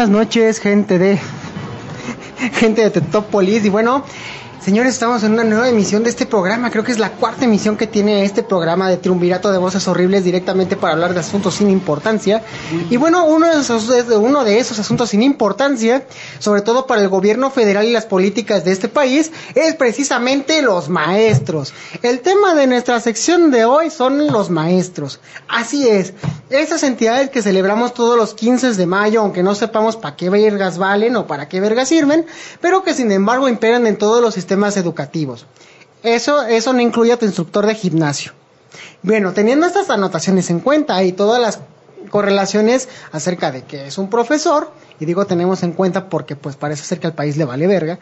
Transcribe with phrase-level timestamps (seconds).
[0.00, 1.18] Buenas noches, gente de
[2.54, 3.66] gente de Tetópolis.
[3.66, 4.02] Y bueno,
[4.62, 6.70] señores, estamos en una nueva emisión de este programa.
[6.70, 10.24] Creo que es la cuarta emisión que tiene este programa de Triunvirato de Voces Horribles
[10.24, 12.42] directamente para hablar de asuntos sin importancia.
[12.90, 16.04] Y bueno, uno de esos, uno de esos asuntos sin importancia,
[16.38, 20.88] sobre todo para el gobierno federal y las políticas de este país, es precisamente los
[20.88, 21.72] maestros.
[22.02, 25.20] El tema de nuestra sección de hoy son los maestros.
[25.48, 26.12] Así es,
[26.50, 30.78] esas entidades que celebramos todos los 15 de mayo, aunque no sepamos para qué vergas
[30.78, 32.26] valen o para qué vergas sirven,
[32.60, 34.36] pero que sin embargo imperan en todos los
[34.76, 35.46] educativos.
[36.02, 38.32] Eso, eso no incluye a tu instructor de gimnasio.
[39.02, 41.60] Bueno, teniendo estas anotaciones en cuenta y todas las
[42.10, 46.84] correlaciones acerca de que es un profesor, y digo tenemos en cuenta porque pues parece
[46.84, 47.98] ser que al país le vale verga,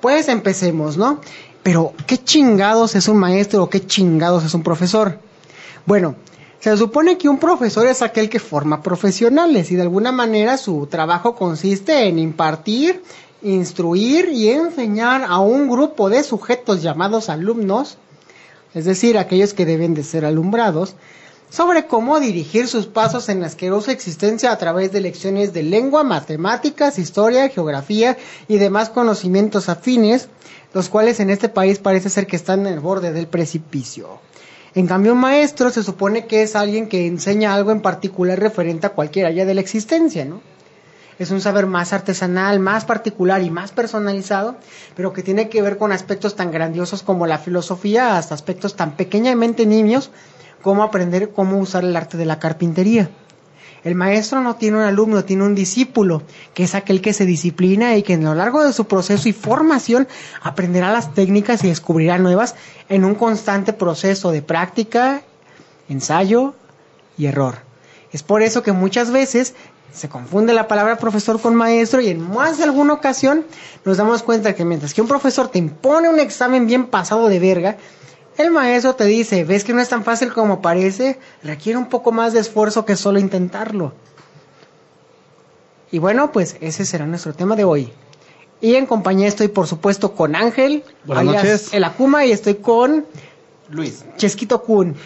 [0.00, 1.20] pues empecemos, ¿no?
[1.62, 5.18] Pero, ¿qué chingados es un maestro o qué chingados es un profesor?
[5.84, 6.16] Bueno,
[6.58, 10.86] se supone que un profesor es aquel que forma profesionales y de alguna manera su
[10.86, 13.02] trabajo consiste en impartir,
[13.42, 17.96] instruir y enseñar a un grupo de sujetos llamados alumnos,
[18.74, 20.94] es decir, aquellos que deben de ser alumbrados,
[21.48, 26.04] sobre cómo dirigir sus pasos en la asquerosa existencia a través de lecciones de lengua,
[26.04, 30.28] matemáticas, historia, geografía y demás conocimientos afines,
[30.72, 34.20] los cuales en este país parece ser que están en el borde del precipicio.
[34.76, 38.86] En cambio, un maestro se supone que es alguien que enseña algo en particular referente
[38.86, 40.40] a cualquier área de la existencia, ¿no?
[41.20, 44.56] Es un saber más artesanal, más particular y más personalizado,
[44.96, 48.92] pero que tiene que ver con aspectos tan grandiosos como la filosofía hasta aspectos tan
[48.92, 50.10] pequeñamente niños
[50.62, 53.10] como aprender cómo usar el arte de la carpintería.
[53.84, 56.22] El maestro no tiene un alumno, tiene un discípulo,
[56.54, 59.34] que es aquel que se disciplina y que a lo largo de su proceso y
[59.34, 60.08] formación
[60.40, 62.54] aprenderá las técnicas y descubrirá nuevas
[62.88, 65.20] en un constante proceso de práctica,
[65.86, 66.54] ensayo
[67.18, 67.68] y error.
[68.12, 69.54] Es por eso que muchas veces
[69.92, 73.44] se confunde la palabra profesor con maestro y en más de alguna ocasión
[73.84, 77.38] nos damos cuenta que mientras que un profesor te impone un examen bien pasado de
[77.38, 77.76] verga,
[78.36, 82.12] el maestro te dice, ves que no es tan fácil como parece, requiere un poco
[82.12, 83.92] más de esfuerzo que solo intentarlo.
[85.92, 87.92] Y bueno, pues ese será nuestro tema de hoy.
[88.60, 91.68] Y en compañía estoy, por supuesto, con Ángel, Buenas noches.
[91.72, 93.06] el Akuma, y estoy con
[93.70, 94.04] Luis.
[94.16, 94.96] Chesquito Kun.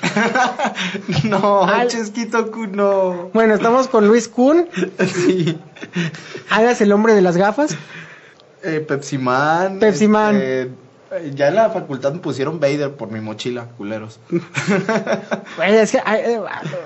[1.25, 3.31] no, Al- Chesquito Kun, no.
[3.33, 4.69] Bueno, estamos con Luis Kun,
[5.07, 5.59] Sí.
[6.51, 7.77] hagas el hombre de las gafas.
[8.63, 9.79] Eh, Pepsi Man.
[9.79, 10.37] Pepsi Man.
[10.37, 10.71] este,
[11.35, 14.19] ya en la facultad me pusieron Vader por mi mochila, culeros.
[15.57, 16.41] Güey, es que eh,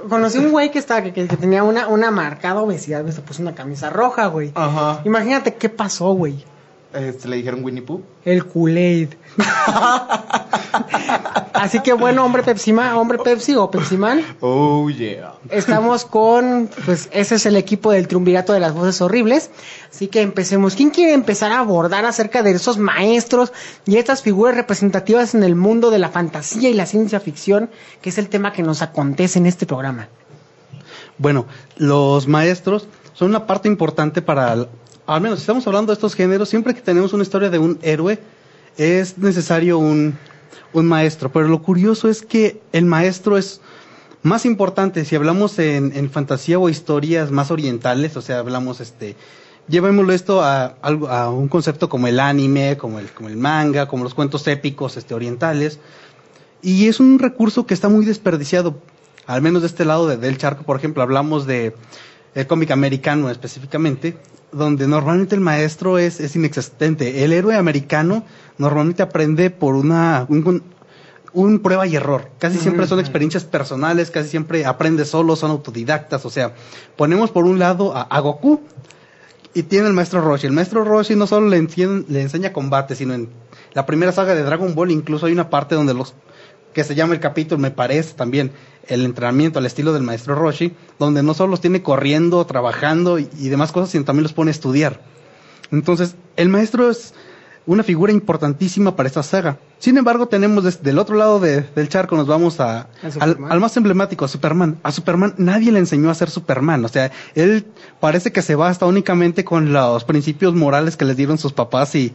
[0.09, 3.55] conocí un güey que estaba que, que tenía una, una marcada obesidad, se puso una
[3.55, 4.51] camisa roja, güey.
[4.55, 5.01] Ajá.
[5.05, 6.45] Imagínate qué pasó, güey.
[6.93, 8.01] Este, le dijeron Winnie Pooh.
[8.25, 9.11] El Kool-Aid.
[11.53, 15.35] Así que bueno, hombre Pepsi Man, hombre Pepsi o Pepsi Man, Oh, yeah.
[15.51, 19.51] estamos con, pues ese es el equipo del triunvirato de las voces horribles.
[19.93, 20.75] Así que empecemos.
[20.77, 23.53] ¿Quién quiere empezar a abordar acerca de esos maestros
[23.87, 27.71] y estas figuras representativas en el mundo de la fantasía y la ciencia ficción,
[28.01, 30.09] que es el tema que nos acontece en este programa?
[31.19, 31.47] Bueno,
[31.77, 34.69] los maestros son una parte importante para, el-
[35.15, 37.79] al menos si estamos hablando de estos géneros, siempre que tenemos una historia de un
[37.83, 38.19] héroe,
[38.77, 40.17] es necesario un,
[40.73, 41.33] un maestro.
[41.33, 43.61] Pero lo curioso es que el maestro es
[44.23, 49.17] más importante si hablamos en, fantasía o historias más orientales, o sea, hablamos este...
[49.69, 54.03] Llevémoslo esto a, a un concepto como el anime, como el, como el manga, como
[54.03, 55.79] los cuentos épicos este, orientales.
[56.63, 58.79] Y es un recurso que está muy desperdiciado,
[59.27, 61.75] al menos de este lado de- del charco, por ejemplo, hablamos de
[62.35, 64.17] el cómic americano específicamente,
[64.53, 67.25] donde normalmente el maestro es, es inexistente.
[67.25, 68.25] El héroe americano
[68.59, 70.63] normalmente aprende por una un,
[71.33, 72.31] un prueba y error.
[72.39, 76.25] Casi siempre son experiencias personales, casi siempre aprende solo, son autodidactas.
[76.25, 76.55] O sea,
[76.97, 78.61] ponemos por un lado a, a Goku
[79.55, 80.47] y tiene el maestro Roshi.
[80.47, 83.29] El maestro Roshi no solo le, enseña- le enseña combate, sino en
[83.75, 86.15] la primera saga de Dragon Ball incluso hay una parte donde los
[86.73, 88.53] que se llama el capítulo, me parece también,
[88.89, 93.29] el entrenamiento al estilo del maestro Roshi, donde no solo los tiene corriendo, trabajando y,
[93.39, 95.01] y demás cosas, sino también los pone a estudiar.
[95.71, 97.15] Entonces, el maestro es
[97.67, 99.59] una figura importantísima para esta saga.
[99.79, 102.89] Sin embargo, tenemos des- del otro lado de- del charco, nos vamos a,
[103.51, 104.79] al más emblemático, a Superman.
[104.83, 106.83] A Superman nadie le enseñó a ser Superman.
[106.85, 107.67] O sea, él
[108.01, 112.15] parece que se basta únicamente con los principios morales que les dieron sus papás y,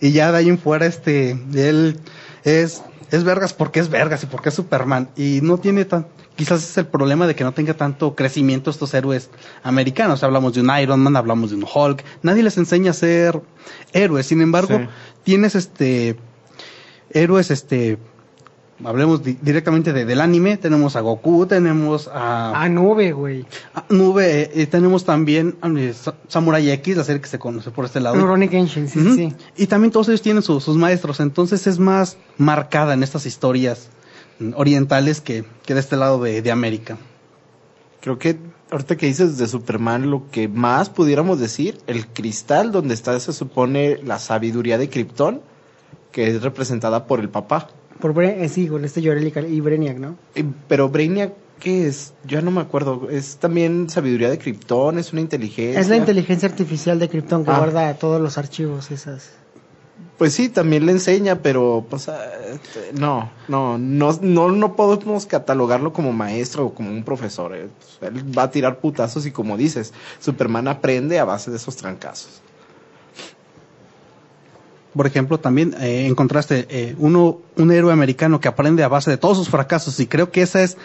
[0.00, 2.00] y ya de ahí en fuera, este, él
[2.44, 2.82] es,
[3.14, 5.08] es vergas porque es vergas y porque es Superman.
[5.16, 6.06] Y no tiene tan,
[6.36, 9.30] quizás es el problema de que no tenga tanto crecimiento estos héroes
[9.62, 10.22] americanos.
[10.22, 12.04] Hablamos de un Iron Man, hablamos de un Hulk.
[12.22, 13.40] Nadie les enseña a ser
[13.92, 14.26] héroes.
[14.26, 14.86] Sin embargo, Sí.
[15.24, 16.16] tienes este,
[17.10, 17.98] héroes, este,
[18.82, 20.56] hablemos di- directamente de- del anime.
[20.56, 23.44] Tenemos a Goku, tenemos a, Ah, nube, güey.
[23.74, 27.70] a Nube, eh, y tenemos también eh, Sa- Samurai X, la serie que se conoce
[27.70, 28.16] por este lado.
[28.16, 29.32] Rurouni Kenshin, sí, sí.
[29.56, 33.88] Y también todos ellos tienen su- sus maestros, entonces es más marcada en estas historias
[34.40, 36.96] mm, orientales que, que de este lado de, de América.
[38.00, 38.36] Creo que
[38.70, 43.32] ahorita que dices de Superman, lo que más pudiéramos decir, el cristal donde está, se
[43.32, 45.40] supone, la sabiduría de Krypton,
[46.12, 47.68] que es representada por el papá.
[48.00, 50.16] Por Bre eh, sí, con este Yorel y Brainiac, ¿no?
[50.34, 52.12] Eh, Pero Brainiac, ¿qué es?
[52.26, 53.08] Yo no me acuerdo.
[53.10, 55.80] Es también sabiduría de Krypton, es una inteligencia.
[55.80, 57.58] Es la inteligencia artificial de Krypton que Ah.
[57.58, 59.30] guarda todos los archivos, esas.
[60.18, 62.08] Pues sí, también le enseña, pero pues
[62.96, 67.52] no, no, no, no, no podemos catalogarlo como maestro o como un profesor.
[67.56, 67.68] eh.
[68.00, 72.42] Él va a tirar putazos y como dices, Superman aprende a base de esos trancazos.
[74.94, 79.16] Por ejemplo, también eh, encontraste eh, uno, un héroe americano que aprende a base de
[79.16, 80.76] todos sus fracasos y creo que esa es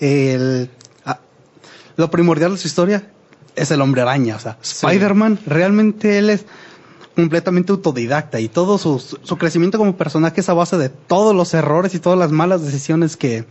[0.00, 0.70] el,
[1.04, 1.18] ah,
[1.96, 3.10] lo primordial de su historia,
[3.54, 4.36] es el hombre araña.
[4.36, 4.86] O sea, Sí.
[4.86, 6.46] Spider-Man realmente él es
[7.14, 11.52] completamente autodidacta y todo su, su crecimiento como personaje es a base de todos los
[11.52, 13.44] errores y todas las malas decisiones que,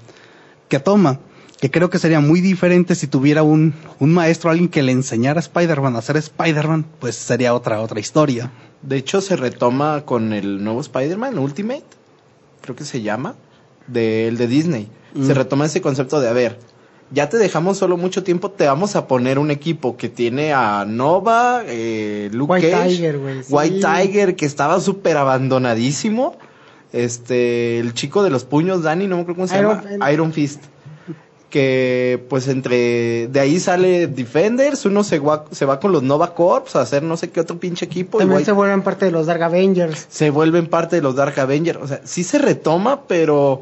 [0.69, 1.19] que toma.
[1.59, 5.39] Que creo que sería muy diferente si tuviera un, un maestro, alguien que le enseñara
[5.39, 8.51] a Spider-Man a ser Spider-Man, pues sería otra, otra historia.
[8.83, 11.83] De hecho, se retoma con el nuevo Spider-Man, Ultimate,
[12.61, 13.33] creo que se llama,
[13.87, 14.87] del de Disney.
[15.15, 15.35] Se Mm.
[15.37, 16.59] retoma ese concepto de, a ver,
[17.09, 20.85] ya te dejamos solo mucho tiempo, te vamos a poner un equipo que tiene a
[20.85, 23.51] Nova, eh, Luke White Cage, Tiger, sí.
[23.53, 26.35] White Tiger, que estaba súper abandonadísimo,
[26.93, 30.11] este, el chico de los puños, Danny, no me acuerdo cómo se Iron llama.
[30.11, 30.61] Iron Fist.
[31.49, 36.33] Que pues entre de ahí sale Defenders, uno se va, se va con los Nova
[36.35, 38.17] Corps a hacer no sé qué otro pinche equipo.
[38.17, 40.07] También se vuelven parte de los Dark Avengers.
[40.09, 41.79] se vuelven parte de los Dark Avengers.
[41.81, 43.61] O sea, sí se retoma, pero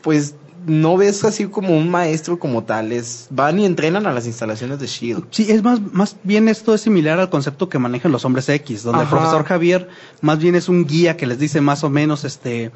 [0.00, 0.34] pues
[0.66, 2.92] no ves así como un maestro como tal.
[2.92, 5.24] Es, van y entrenan a las instalaciones de Shield.
[5.30, 8.82] Sí, es más, más bien esto es similar al concepto que manejan los hombres X,
[8.82, 9.10] donde Ajá.
[9.10, 9.88] el profesor Javier
[10.20, 12.70] más bien es un guía que les dice más o menos este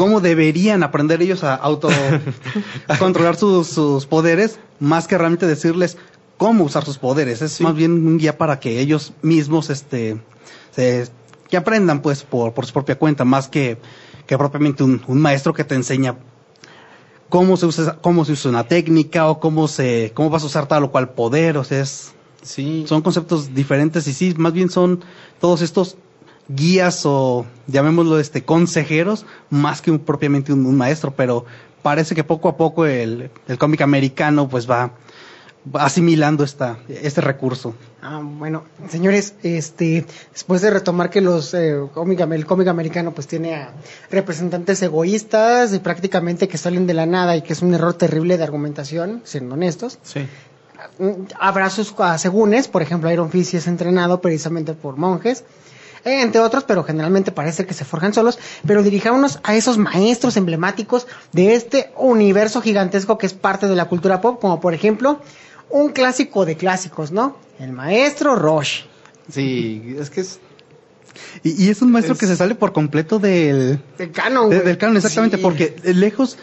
[0.00, 1.90] cómo deberían aprender ellos a auto
[2.98, 5.98] controlar sus, sus poderes, más que realmente decirles
[6.38, 7.42] cómo usar sus poderes.
[7.42, 7.62] Es Sí.
[7.64, 10.18] más bien un guía para que ellos mismos este
[10.70, 11.06] se,
[11.50, 13.76] que aprendan pues por, por su propia cuenta, más que,
[14.26, 16.16] que propiamente un, un maestro que te enseña
[17.28, 20.66] cómo se usa cómo se usa una técnica o cómo se cómo vas a usar
[20.66, 22.84] tal o cual poder, o sea, es Sí.
[22.88, 25.04] son conceptos diferentes y sí, más bien son
[25.40, 25.98] todos estos
[26.48, 31.44] guías o llamémoslo este consejeros más que un- propiamente un, un maestro, pero
[31.82, 34.90] parece que poco a poco el, el cómic americano pues va,
[35.74, 37.74] va asimilando esta, este recurso.
[38.02, 43.26] Ah, bueno, señores, este, después de retomar que los eh, cómic- el cómic americano pues
[43.26, 43.72] tiene a
[44.10, 48.36] representantes egoístas y prácticamente que salen de la nada y que es un error terrible
[48.38, 49.98] de argumentación, siendo honestos.
[50.02, 50.26] Sí.
[50.98, 55.44] Mm, Habrá sus asegúnes, por ejemplo, Iron Fist es entrenado precisamente por monjes,
[56.04, 58.38] entre otros, pero generalmente parece que se forjan solos.
[58.66, 63.86] Pero dirijámonos a esos maestros emblemáticos de este universo gigantesco que es parte de la
[63.88, 65.20] cultura pop, como por ejemplo
[65.68, 67.36] un clásico de clásicos, ¿no?
[67.58, 68.84] El maestro Roshi.
[69.30, 70.40] Sí, es que es...
[71.44, 74.56] Y, y es un maestro Es- que se sale por completo del, Del canon, de-
[74.56, 74.66] güey.
[74.66, 75.42] del canon, exactamente, Sí.
[75.42, 76.38] porque lejos,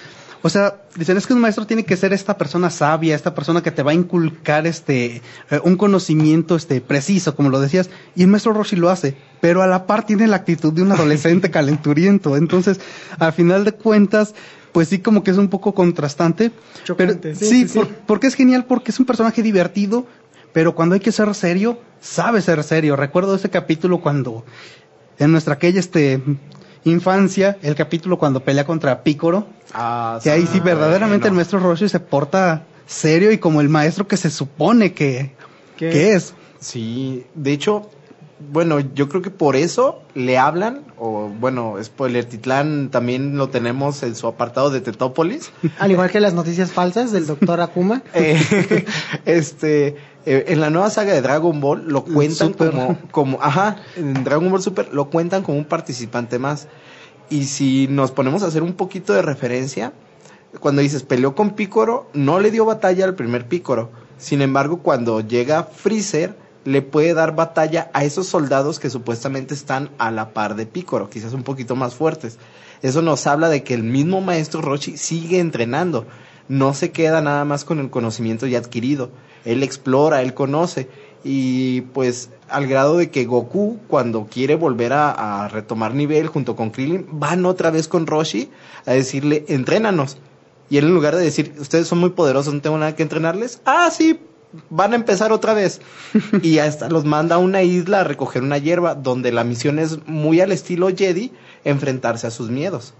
[0.48, 3.62] o sea, dicen es que un maestro tiene que ser esta persona sabia, esta persona
[3.62, 8.24] que te va a inculcar este eh, un conocimiento este preciso, como lo decías, y
[8.24, 11.52] el maestro Roshi lo hace, pero a la par tiene la actitud de un adolescente
[11.58, 12.80] calenturiento, entonces,
[13.20, 14.34] al final de cuentas,
[14.72, 16.52] pues sí como que es un poco contrastante,
[16.86, 17.78] Chocante, pero sí, sí, sí, sí.
[17.80, 20.08] por- porque es genial porque es un personaje divertido,
[20.54, 22.96] pero cuando hay que ser serio, sabe ser serio.
[22.96, 24.46] Recuerdo ese capítulo cuando
[25.20, 26.22] en nuestra aquella este
[26.90, 31.90] infancia, el capítulo cuando pelea contra Pícoro, Ah, que ahí sí verdaderamente el maestro Roshi
[31.90, 35.34] se porta serio y como el maestro que se supone que,
[35.78, 36.34] que es.
[36.60, 37.90] Sí, de hecho,
[38.52, 44.04] bueno, yo creo que por eso le hablan, o bueno, spoiler, Titlán también lo tenemos
[44.04, 45.52] en su apartado de Tetópolis.
[45.80, 48.02] Al igual que las noticias falsas del doctor Akuma.
[48.14, 48.86] Eh,
[49.26, 49.96] este,
[50.30, 52.72] eh, en la nueva saga de Dragon Ball lo cuentan Super.
[52.72, 56.68] como, como, ajá, en Dragon Ball Super lo cuentan como un participante más.
[57.30, 59.94] Y si nos ponemos a hacer un poquito de referencia,
[60.60, 63.90] cuando dices peleó con Picoro, no le dio batalla al primer Picoro.
[64.18, 69.92] Sin embargo, cuando llega Freezer, le puede dar batalla a esos soldados que supuestamente están
[69.98, 72.38] a la par de Picoro, quizás un poquito más fuertes.
[72.82, 76.06] Eso nos habla de que el mismo maestro Roshi sigue entrenando.
[76.50, 79.10] No se queda nada más con el conocimiento ya adquirido.
[79.46, 80.90] Él explora, él conoce.
[81.24, 86.56] Y pues al grado de que Goku, cuando quiere volver a, a retomar nivel junto
[86.56, 88.50] con Krillin, van otra vez con Roshi
[88.86, 90.18] a decirle, entrénanos.
[90.70, 93.62] Y él en lugar de decir, ustedes son muy poderosos, no tengo nada que entrenarles,
[93.66, 94.20] ah, sí,
[94.70, 95.82] van a empezar otra vez.
[96.42, 100.06] y hasta los manda a una isla a recoger una hierba, donde la misión es
[100.08, 101.32] muy al estilo Jedi,
[101.64, 102.94] enfrentarse a sus miedos.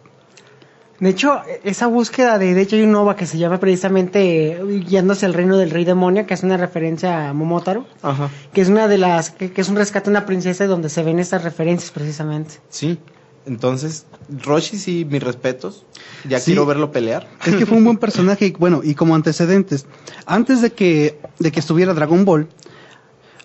[1.00, 4.64] De hecho, esa búsqueda de, de hecho hay un OVA que se llama precisamente eh,
[4.88, 8.30] Guiándose al reino del rey demonio, que es una referencia a Momotaro, Ajá.
[8.52, 11.04] que es una de las, que, que es un rescate de una princesa donde se
[11.04, 12.56] ven estas referencias precisamente.
[12.70, 12.98] Sí.
[13.46, 14.06] Entonces,
[14.44, 15.86] Roshi sí, mis respetos.
[16.28, 16.46] Ya Sí.
[16.48, 17.28] quiero verlo pelear.
[17.46, 19.86] Es que fue un buen personaje y bueno, y como antecedentes,
[20.26, 22.48] antes de que, de que estuviera Dragon Ball,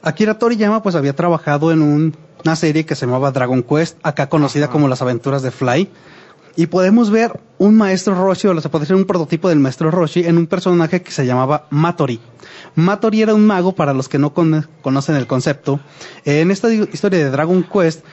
[0.02, 4.28] Akira Toriyama pues había trabajado en un- una serie que se llamaba Dragon Quest, acá
[4.28, 5.88] conocida como Las Aventuras de Fly,
[6.56, 10.24] y podemos ver un maestro Roshi, o se puede decir un prototipo del maestro Roshi,
[10.24, 12.20] en un personaje que se llamaba Matori.
[12.74, 15.80] Matori era un mago, para los que no con- conocen el concepto.
[16.24, 18.04] En esta historia de Dragon Quest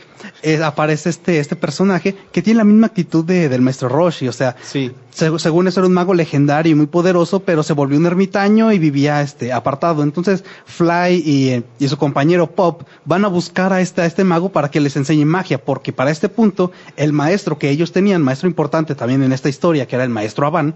[0.44, 4.34] eh, aparece este, este personaje que tiene la misma actitud de- del maestro Roshi, o
[4.34, 4.92] sea, Sí.
[5.18, 8.74] seg- según eso era un mago legendario y muy poderoso, pero se volvió un ermitaño
[8.74, 10.04] y vivía este apartado.
[10.04, 14.50] Entonces Fly y, y su compañero Pop van a buscar a este, a este mago
[14.52, 18.50] para que les enseñe magia, porque para este punto el maestro que ellos tenían, maestro
[18.50, 20.76] importante también en esta historia, que era el maestro Avan,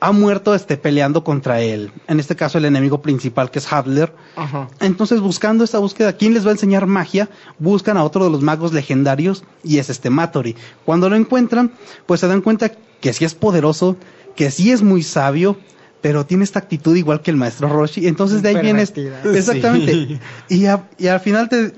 [0.00, 4.12] ha muerto este, peleando contra él, en este caso el enemigo principal que es Hadler.
[4.36, 4.68] Ajá.
[4.80, 7.28] Entonces, buscando esta búsqueda, ¿quién les va a enseñar magia?
[7.58, 10.56] Buscan a otro de los magos legendarios y es este Matori.
[10.84, 11.72] Cuando lo encuentran,
[12.06, 13.96] pues se dan cuenta que sí es poderoso,
[14.34, 15.56] que sí es muy sabio,
[16.02, 18.06] pero tiene esta actitud igual que el maestro Roshi.
[18.06, 18.82] Entonces, de ahí viene.
[18.82, 19.10] este-.
[19.36, 19.92] Exactamente.
[19.92, 20.20] Sí.
[20.48, 21.72] Y, a- y al final te,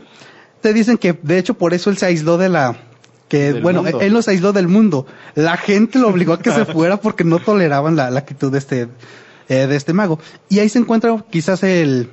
[0.60, 2.76] te dicen que, de hecho, por eso él se aisló de la.
[3.28, 4.00] Que, bueno, mundo.
[4.00, 5.06] él nos aisló del mundo.
[5.34, 8.58] La gente lo obligó a que se fuera porque no toleraban la, la actitud de
[8.58, 8.88] este,
[9.48, 10.18] eh, de este mago.
[10.48, 12.10] Y ahí se encuentra quizás el,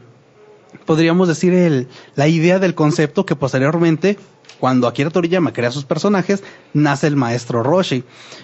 [0.85, 4.17] podríamos decir, el, la idea del concepto que posteriormente,
[4.59, 6.43] cuando Akira Toriyama crea sus personajes,
[6.73, 8.03] nace el maestro Roshi.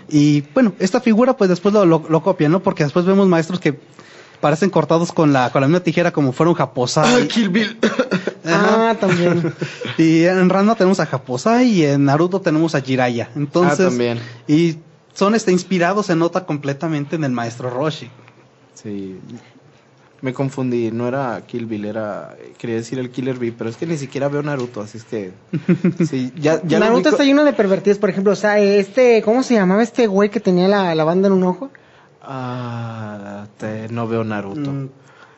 [0.10, 2.62] Y bueno, esta figura pues después lo, lo, lo copia, ¿no?
[2.62, 3.80] Porque después vemos maestros que
[4.42, 7.28] parecen cortados con la, con la misma tijera como fueron Japosai.
[7.28, 7.78] Kill Bill.
[8.44, 9.54] Ah, también.
[10.00, 13.30] Y en Ranma tenemos a Japosai y en Naruto tenemos a Jiraiya.
[13.36, 14.20] Entonces, Ah, también.
[14.48, 14.78] y
[15.14, 18.10] son este inspirados, se nota completamente en el maestro Roshi.
[18.74, 19.20] Sí.
[20.22, 22.36] Me confundí, no era Kill Bill, era.
[22.58, 25.32] Quería decir el Killer Bee, pero es que ni siquiera veo Naruto, así es que.
[26.08, 29.84] Sí, ya, Naruto está lleno de pervertidos, por ejemplo, o sea, este, ¿cómo se llamaba
[29.84, 31.70] este güey que tenía la, la banda en un ojo?
[32.24, 34.72] Ah, te- no veo Naruto.
[34.72, 34.90] Mm,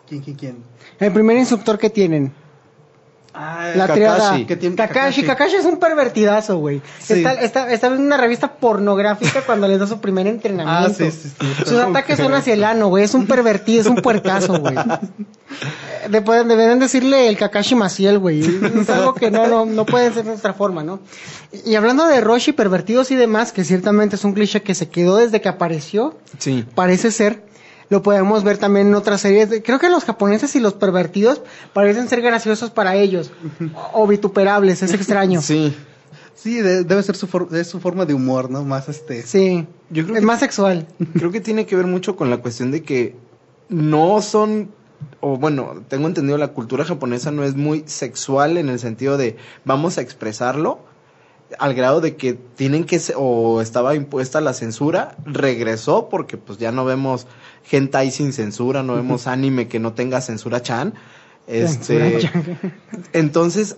[0.08, 0.58] ¿Quién, quién, quién?
[1.00, 2.34] El primer instructor que tienen.
[3.36, 3.94] Ah, La Kakashi.
[4.00, 4.46] triada.
[4.46, 5.22] Que tiene Kakashi.
[5.22, 5.24] Kakashi.
[5.26, 6.82] Kakashi es un pervertidazo, güey.
[7.00, 7.14] Sí.
[7.14, 10.72] Está, está, está viendo una revista pornográfica cuando le da su primer entrenamiento.
[10.72, 11.32] Ah, sí, sí.
[11.66, 13.04] Sus ataques son hacia el ano, güey.
[13.04, 14.76] Es un pervertido, es un puercazo, güey.
[16.10, 18.42] Deberían decirle el Kakashi Maciel, güey.
[18.82, 21.00] Es algo que no, no, no puede ser de otra forma, ¿no?
[21.52, 24.90] Y, y hablando de Roshi, pervertidos y demás, que ciertamente es un cliché que se
[24.90, 26.66] quedó desde que apareció, Sí.
[26.76, 27.44] parece ser.
[27.90, 29.50] Lo podemos ver también en otras series.
[29.50, 31.42] de- creo que los japoneses y los pervertidos
[31.74, 33.32] parecen ser graciosos para ellos.
[33.94, 35.42] o vituperables, es extraño.
[35.42, 35.76] Sí.
[36.36, 38.64] Sí, de- debe ser su, for- es su forma de humor, ¿no?
[38.64, 39.22] Más este.
[39.24, 39.66] Sí.
[39.90, 40.88] Yo creo es que- más sexual.
[41.14, 43.16] Creo que tiene que ver mucho con la cuestión de que
[43.70, 44.70] no son
[45.20, 49.36] o bueno, tengo entendido la cultura japonesa no es muy sexual en el sentido de
[49.66, 50.80] vamos a expresarlo
[51.60, 56.72] al grado de que tienen que o estaba impuesta la censura, regresó porque pues ya
[56.72, 57.28] no vemos
[57.70, 60.94] hentai sin censura, no vemos anime que no tenga censura chan.
[61.48, 62.30] Este,
[63.14, 63.78] entonces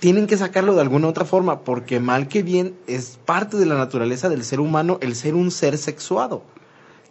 [0.00, 3.76] tienen que sacarlo de alguna otra forma porque mal que bien es parte de la
[3.76, 6.42] naturaleza del ser humano el ser un ser sexuado.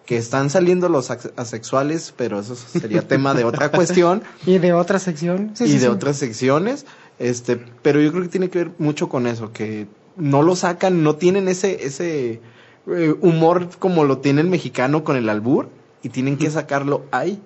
[0.05, 4.99] Que están saliendo los asexuales, pero eso sería tema de otra cuestión Y de otra
[4.99, 5.51] sección.
[5.53, 5.85] Sí, y sí, de sí.
[5.85, 6.85] otras secciones,
[7.19, 11.03] este, pero yo creo que tiene que ver mucho con eso, que no lo sacan,
[11.03, 12.41] no tienen ese, ese
[12.87, 15.69] eh, humor como lo tiene el mexicano con el albur,
[16.03, 17.41] y tienen que sacarlo ahí.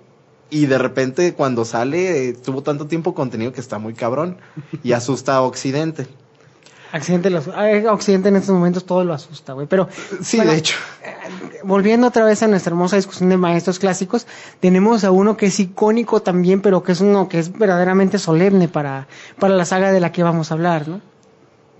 [0.50, 4.38] Y de repente cuando sale, eh, tuvo tanto tiempo contenido que está muy cabrón
[4.82, 6.06] y asusta a Occidente.
[7.30, 9.66] Los, ay, Occidente en estos momentos todo lo asusta, güey.
[9.66, 9.88] Pero
[10.22, 10.74] Sí, Bueno, de hecho.
[11.62, 14.26] volviendo otra vez a nuestra hermosa discusión de maestros clásicos,
[14.58, 18.68] tenemos a uno que es icónico también, pero que es uno que es verdaderamente solemne
[18.68, 19.06] para,
[19.38, 21.02] para la saga de la que vamos a hablar, ¿no?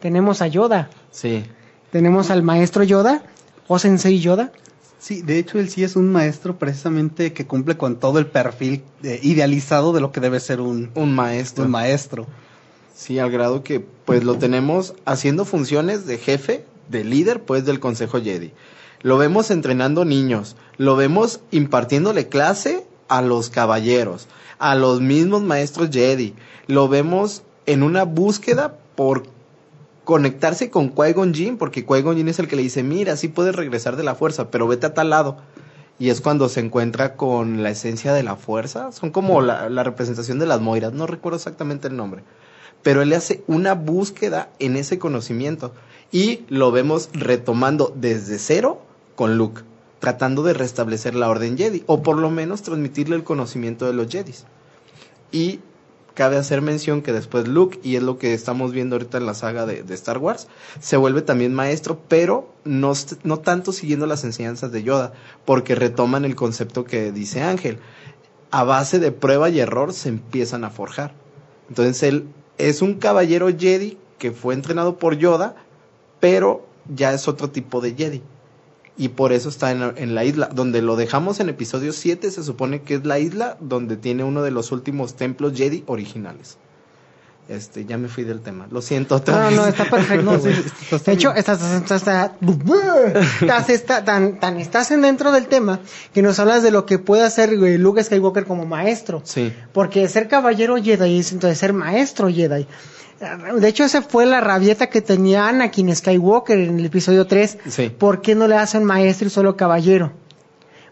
[0.01, 1.45] Tenemos a Yoda, Sí.
[1.91, 3.23] tenemos al maestro Yoda,
[3.67, 4.53] o Sensei Yoda,
[5.01, 8.83] Sí, de hecho él sí es un maestro precisamente que cumple con todo el perfil
[9.05, 11.65] eh, idealizado de lo que debe ser un, Un maestro.
[11.67, 12.27] un maestro.
[12.97, 17.79] Sí, al grado que pues lo tenemos haciendo funciones de jefe, de líder, pues del
[17.79, 18.51] Consejo Jedi.
[19.03, 24.27] Lo vemos entrenando niños, lo vemos impartiéndole clase a los caballeros,
[24.59, 26.35] a los mismos maestros Jedi.
[26.67, 29.23] Lo vemos en una búsqueda por
[30.09, 34.05] conectarse con Qui-Gon porque Qui-Gon es el que le dice, mira, sí puedes regresar de
[34.05, 35.37] la fuerza, pero vete a tal lado.
[35.99, 38.91] Y es cuando se encuentra con la esencia de la fuerza.
[38.91, 42.23] Son como la, la representación de las Moiras, no recuerdo exactamente el nombre.
[42.83, 45.75] Pero él hace una búsqueda en ese conocimiento.
[46.11, 48.81] Y lo vemos retomando desde cero
[49.15, 49.61] con Luke,
[49.99, 54.09] tratando de restablecer la orden Jedi, o por lo menos transmitirle el conocimiento de los
[54.09, 54.47] Jedis.
[55.31, 55.61] Y
[56.19, 59.35] cabe hacer mención que después Luke, y es lo que estamos viendo ahorita en la
[59.35, 60.49] saga de, Star Wars,
[60.81, 62.93] se vuelve también maestro, pero no,
[63.23, 65.13] no tanto siguiendo las enseñanzas de Yoda,
[65.45, 67.79] porque retoman el concepto que dice Ángel.
[68.51, 71.15] A base de prueba y error se empiezan a forjar.
[71.69, 75.55] Entonces él es un caballero Jedi que fue entrenado por Yoda,
[76.19, 78.23] pero ya es otro tipo de Jedi.
[78.99, 82.31] Y por eso está en la, en la isla, donde lo dejamos en episodio 7,
[82.33, 86.59] se supone que es la isla donde tiene uno de los últimos templos Jedi originales.
[87.49, 88.67] Este, ya me fui del tema.
[88.71, 89.57] Lo siento otra No, vez.
[89.57, 90.23] no, está perfecto.
[90.23, 90.65] No, sí, güey.
[90.91, 95.81] está- de hecho, estás, estás, estás, estás- tan, tan estás en dentro del tema
[96.13, 99.23] que nos hablas de lo que puede hacer Luke Skywalker como maestro.
[99.25, 102.67] Sí, Porque ser caballero Jedi es entonces ser maestro Jedi.
[103.59, 107.59] De hecho, esa fue la rabieta que tenía Anakin Skywalker en el episodio 3.
[107.69, 107.89] Sí.
[107.89, 110.13] ¿Por qué no le hacen maestro y solo caballero?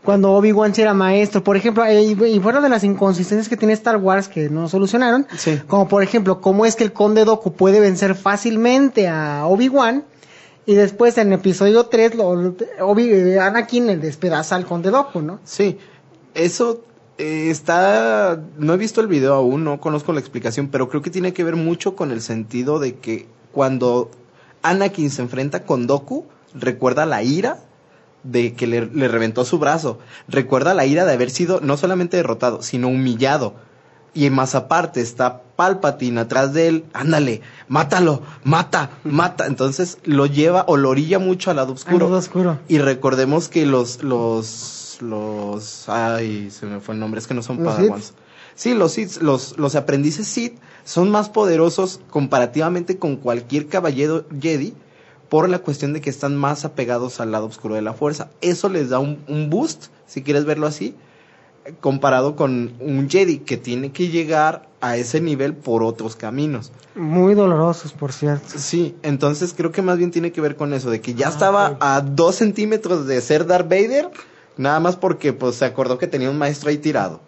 [0.07, 1.43] Cuando Obi-Wan era maestro.
[1.45, 5.61] Por ejemplo, y fuera de las inconsistencias que tiene Star Wars que no solucionaron, Sí.
[5.67, 10.05] como por ejemplo, cómo es que el conde Dooku puede vencer fácilmente a Obi-Wan
[10.65, 15.41] y después en episodio 3 lo, Obi, eh, Anakin le despedaza al conde Dooku, ¿no?
[15.45, 15.77] sí.
[16.35, 16.83] Eso
[17.19, 18.39] eh, está...
[18.59, 21.43] No he visto el video aún, no conozco la explicación, pero creo que tiene que
[21.45, 24.11] ver mucho con el sentido de que cuando
[24.63, 27.61] Anakin se enfrenta con Doku, recuerda la ira
[28.31, 29.99] de que le, le reventó su brazo.
[30.29, 33.55] Recuerda la ira de haber sido no solamente derrotado, sino humillado.
[34.15, 36.85] Y más aparte está Palpatine atrás de él.
[36.95, 39.47] Ándale, mátalo, mata, mata.
[39.47, 42.07] Entonces lo lleva o lo orilla mucho al lado Al oscuro.
[42.07, 42.59] lado oscuro.
[42.67, 47.43] Y recordemos que los, los, los, ay, se me fue el nombre, es que no
[47.43, 48.15] son ¿Los Padawans.
[48.55, 54.73] Sí, los Sith, los, los aprendices Sith son más poderosos comparativamente con cualquier caballero Jedi
[55.29, 58.31] por la cuestión de que están más apegados al lado oscuro de la fuerza.
[58.41, 60.95] Eso les da un, un boost, si quieres verlo así,
[61.81, 66.73] comparado con un Jedi que tiene que llegar a ese nivel por otros caminos.
[66.95, 68.59] Muy dolorosos, por cierto.
[68.59, 71.77] Sí, entonces creo que más bien tiene que ver con eso, de que ya estaba
[71.81, 74.11] a dos centímetros de ser Darth Vader,
[74.57, 77.21] nada más porque pues se acordó que tenía un maestro ahí tirado.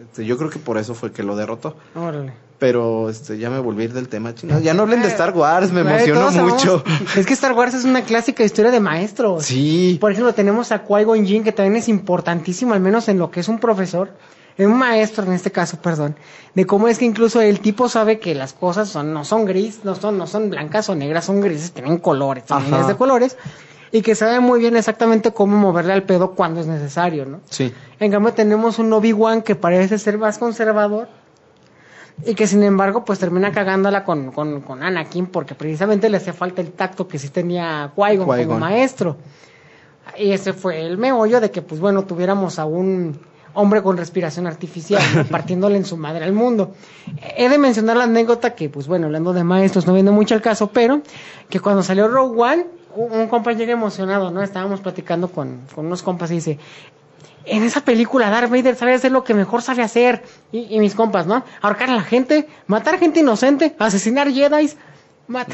[0.00, 1.76] Este, yo creo que por eso fue que lo derrotó.
[1.94, 2.32] Órale.
[2.58, 4.62] Pero este, ya me volví a ir del tema, chingados.
[4.62, 6.84] Ya no hablen de Star Wars, me Eh, emociono sabemos- mucho.
[7.16, 9.44] Es que Star Wars es una clásica historia de maestros.
[9.46, 13.30] Sí, Por ejemplo, tenemos a Qui-Gon Jinn, que también es importantísimo, al menos en lo
[13.30, 14.10] que es un profesor,
[14.58, 16.14] en un maestro en este caso, perdón,
[16.54, 19.80] de cómo es que incluso el tipo sabe que las cosas son, no son gris,
[19.82, 23.36] no son, no son blancas o negras, son grises, tienen colores, son de colores,
[23.92, 27.40] y que sabe muy bien exactamente cómo moverle al pedo cuando es necesario, ¿no?
[27.50, 31.08] sí, En cambio tenemos un Obi-Wan que parece ser más conservador
[32.24, 36.32] y que sin embargo pues termina cagándola con, con, con Anakin porque precisamente le hacía
[36.32, 38.58] falta el tacto que sí tenía Qui-Gon como Qui-Gon.
[38.58, 39.16] maestro.
[40.18, 43.18] Y ese fue el meollo de que pues bueno tuviéramos a un
[43.54, 45.24] hombre con respiración artificial, ¿no?
[45.30, 46.72] partiéndole en su madre al mundo.
[47.36, 50.40] He de mencionar la anécdota que, pues bueno, hablando de maestros, no viene mucho al
[50.40, 51.02] caso, pero
[51.50, 54.42] que cuando salió Rogue One, un, compa llega emocionado, ¿no?
[54.42, 56.58] Estábamos platicando con, con unos compas y dice,
[57.44, 60.22] en esa película Darth Vader sabe hacer lo que mejor sabe hacer.
[60.52, 61.44] Y, y mis compas, ¿no?
[61.60, 64.70] Ahorcar a la gente, matar gente inocente, asesinar Jedi,
[65.28, 65.48] mat-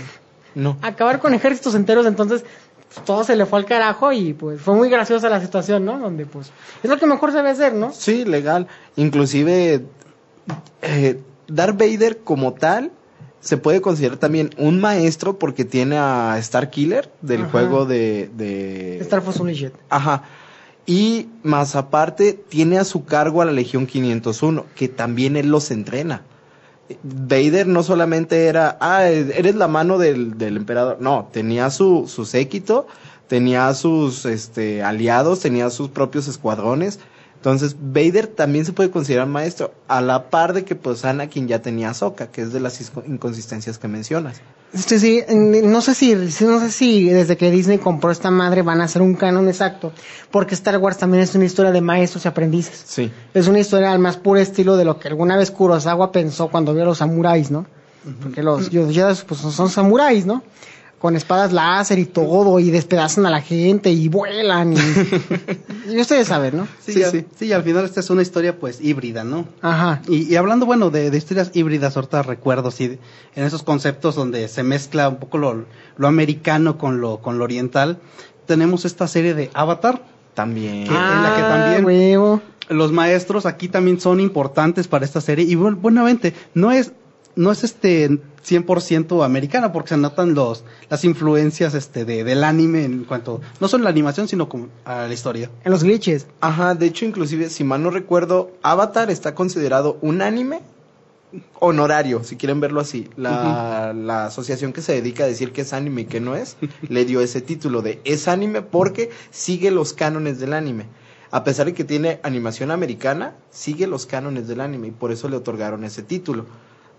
[0.55, 0.77] No.
[0.83, 2.05] acabar con ejércitos enteros.
[2.07, 2.45] Entonces,
[2.93, 5.99] pues, todo se le fue al carajo y pues fue muy graciosa la situación, ¿no?
[5.99, 6.51] Donde pues
[6.83, 7.93] es lo que mejor sabe hacer, ¿no?
[7.93, 8.67] Sí, legal.
[8.97, 9.85] Inclusive,
[10.83, 12.91] eh, Darth Vader como tal
[13.41, 17.51] se puede considerar también un maestro porque tiene a Star Killer del Ajá.
[17.51, 18.31] juego de...
[18.37, 18.99] de...
[18.99, 19.73] Star Force Unleashed.
[19.89, 20.25] Ajá.
[20.87, 25.71] Y más aparte, tiene a su cargo a la Legión 501, que también él los
[25.71, 26.23] entrena.
[27.03, 30.97] Vader no solamente era, ah, eres la mano del, del emperador.
[31.01, 32.87] No, tenía su, su séquito,
[33.29, 37.01] tenía sus este, aliados, tenía sus propios escuadrones.
[37.39, 41.63] Entonces, Vader también se puede considerar maestro, a la par de que pues Anakin ya
[41.63, 44.41] tenía a Ahsoka, que es de las inconsistencias que mencionas.
[44.73, 48.81] Este, sí, no sé si, no sé si desde que Disney compró esta madre van
[48.81, 49.93] a hacer un canon exacto,
[50.33, 52.83] porque Star Wars también es una historia de maestros y aprendices.
[52.85, 53.11] Sí.
[53.33, 56.75] Es una historia al más puro estilo de lo que alguna vez Kurosawa pensó cuando
[56.75, 57.67] vio a los samuráis, ¿no?
[58.21, 60.43] Porque los, Jedi, pues, son samuráis, ¿no?
[60.99, 64.77] Con espadas láser y todo, y despedazan a la gente, y vuelan, y,
[65.95, 66.69] y ustedes saben, ¿no?
[66.81, 67.25] Sí, Sí, al- sí.
[67.39, 69.47] sí, al final esta es una historia pues híbrida, ¿no?
[69.63, 70.03] Ajá.
[70.09, 72.99] Y, y hablando, bueno, de, de historias híbridas, ahorita recuerdo, sí, de-
[73.37, 77.45] en esos conceptos donde se mezcla un poco lo, lo americano con lo, con lo
[77.45, 77.99] oriental,
[78.47, 80.03] tenemos esta serie de Avatar.
[80.35, 80.85] También.
[80.85, 82.41] Que- en la que también- huevo.
[82.69, 86.93] Los maestros aquí también son importantes para esta serie y bu- buenamente, no es,
[87.39, 92.85] no es este 100% americana porque se notan los, las influencias este de, del anime
[92.85, 95.49] en cuanto, no solo la animación, sino como a la historia.
[95.65, 96.27] En los glitches.
[96.41, 100.63] Ajá, de hecho, inclusive, si mal no recuerdo, Avatar está considerado un anime
[101.61, 103.09] honorario, si quieren verlo así.
[103.17, 106.57] La, la asociación que se dedica a decir que es anime y que no es,
[106.89, 110.87] le dio ese título de es anime porque sigue los cánones del anime.
[111.31, 115.29] A pesar de que tiene animación americana, sigue los cánones del anime y por eso
[115.29, 116.47] le otorgaron ese título.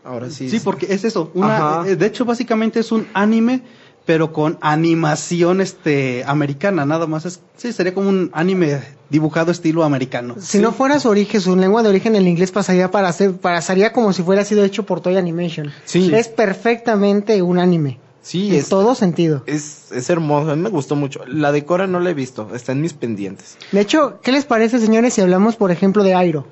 [0.04, 0.50] Ahora sí.
[0.50, 1.32] Sí, porque es eso.
[1.34, 3.62] Una, eh, de hecho, básicamente es un anime,
[4.06, 7.26] pero con animación este americana, nada más.
[7.26, 10.36] Es, sí, sería como un anime dibujado estilo americano.
[10.40, 13.92] Si no fuera su origen, su lengua de origen, el inglés pasaría para hacer, pasaría
[13.92, 15.72] como si fuera sido hecho por Toy Animation.
[15.86, 16.12] Sí.
[16.14, 18.00] Es perfectamente un anime.
[18.22, 19.44] Sí, en es, todo sentido.
[19.48, 21.22] es, es hermoso, a mí me gustó mucho.
[21.26, 23.58] La de Cora no la he visto, está en mis pendientes.
[23.72, 26.46] De hecho, ¿qué les parece, señores, si hablamos, por ejemplo, de Airo?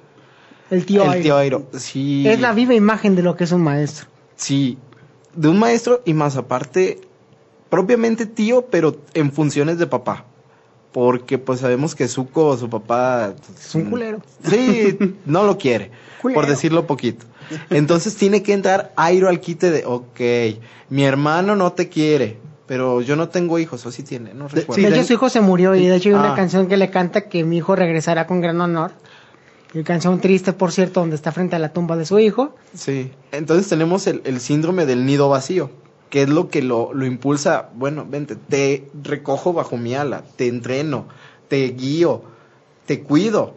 [0.70, 1.24] El tío El Airo.
[1.24, 2.28] tío Airo, sí.
[2.28, 4.08] Es la viva imagen de lo que es un maestro.
[4.36, 4.78] Sí,
[5.36, 7.00] de un maestro y más aparte,
[7.70, 10.26] propiamente tío, pero en funciones de papá.
[10.92, 13.34] Porque pues sabemos que Zuko, su papá...
[13.60, 14.20] Es un culero.
[14.50, 16.42] Sí, no lo quiere, Culero.
[16.42, 17.26] por decirlo poquito.
[17.70, 20.20] Entonces tiene que entrar Airo al quite de, ok,
[20.90, 24.62] mi hermano no te quiere, pero yo no tengo hijos, o sí tiene, no De-
[24.62, 24.82] recuerdo.
[24.84, 26.36] de de- hecho, su hijo se murió y de hecho hay una Ah.
[26.36, 28.92] canción que le canta que mi hijo regresará con gran honor.
[29.74, 32.56] Y canción triste, por cierto, donde está frente a la tumba de su hijo.
[32.74, 35.70] Sí, entonces tenemos el, el síndrome del nido vacío,
[36.10, 40.48] que es lo que lo, lo impulsa, bueno, vente, te recojo bajo mi ala, te
[40.48, 41.08] entreno,
[41.50, 42.24] te guío,
[42.86, 43.56] te cuido.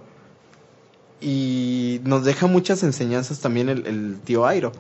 [1.21, 4.73] Y nos deja muchas enseñanzas también el, el tío Airo.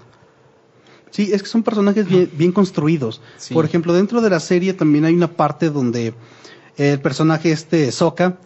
[1.10, 3.20] Sí, es que son personajes bien, bien construidos.
[3.36, 3.52] Sí.
[3.52, 6.14] Por ejemplo, dentro de la serie también hay una parte donde
[6.76, 8.38] el personaje este Soka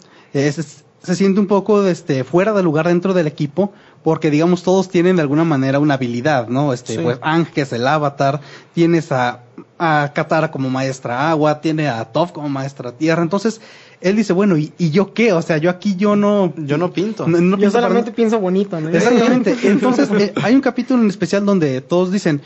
[1.05, 3.71] se siente un poco este fuera de lugar dentro del equipo
[4.03, 6.73] porque digamos todos tienen de alguna manera una habilidad, ¿no?
[6.73, 6.99] Este Sí.
[7.01, 8.41] pues Ang que es el avatar,
[8.73, 9.41] tienes a
[9.77, 13.59] a Katara como maestra agua, tiene a Toph como maestra tierra, entonces
[14.01, 15.33] él dice, bueno, ¿y, y yo qué?
[15.33, 17.27] O sea, yo aquí yo no Yo no pinto.
[17.27, 18.89] no, no Yo solamente pienso bonito, ¿no?
[18.89, 19.55] Exactamente.
[19.63, 22.41] Entonces, eh, hay un capítulo en especial donde todos dicen,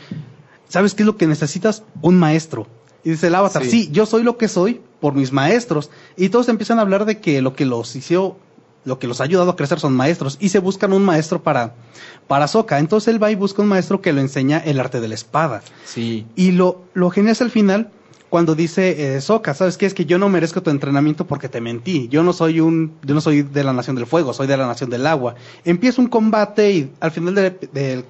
[0.68, 1.82] ¿sabes qué es lo que necesitas?
[2.02, 2.66] Un maestro.
[3.04, 3.70] Y dice el avatar, Sí.
[3.70, 3.88] sí.
[3.92, 5.90] yo soy lo que soy por mis maestros.
[6.16, 8.36] Y todos empiezan a hablar de que lo que los hizo,
[8.84, 10.36] lo que los ha ayudado a crecer son maestros.
[10.40, 11.74] Y se buscan un maestro para,
[12.26, 12.78] para Sokka.
[12.78, 15.62] Entonces él va y busca un maestro que lo enseña el arte de la espada.
[15.84, 16.26] Sí.
[16.36, 17.90] Y lo, lo genial es al final,
[18.30, 19.86] cuando dice eh, Sokka, ¿sabes qué?
[19.86, 22.08] Es que yo no merezco tu entrenamiento porque te mentí.
[22.08, 24.66] Yo no soy un, yo no soy de la nación del fuego, soy de la
[24.66, 25.34] nación del agua.
[25.64, 28.04] Empieza un combate y al final de- del,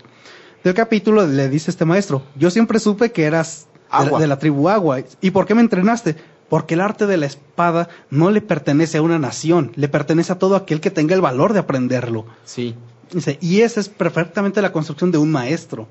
[0.62, 4.68] del capítulo le dice este maestro, yo siempre supe que eras de de la tribu
[4.68, 5.00] agua.
[5.20, 6.14] ¿Y por qué me entrenaste?
[6.50, 10.38] Porque el arte de la espada no le pertenece a una nación, le pertenece a
[10.38, 12.26] todo aquel que tenga el valor de aprenderlo.
[12.44, 12.74] Sí.
[13.10, 15.88] Dice, y esa es perfectamente la construcción de un maestro.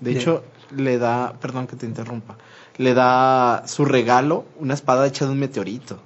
[0.00, 0.44] De De- hecho,
[0.76, 2.36] le da, perdón que te interrumpa,
[2.76, 5.98] le da su regalo, una espada hecha de un meteorito.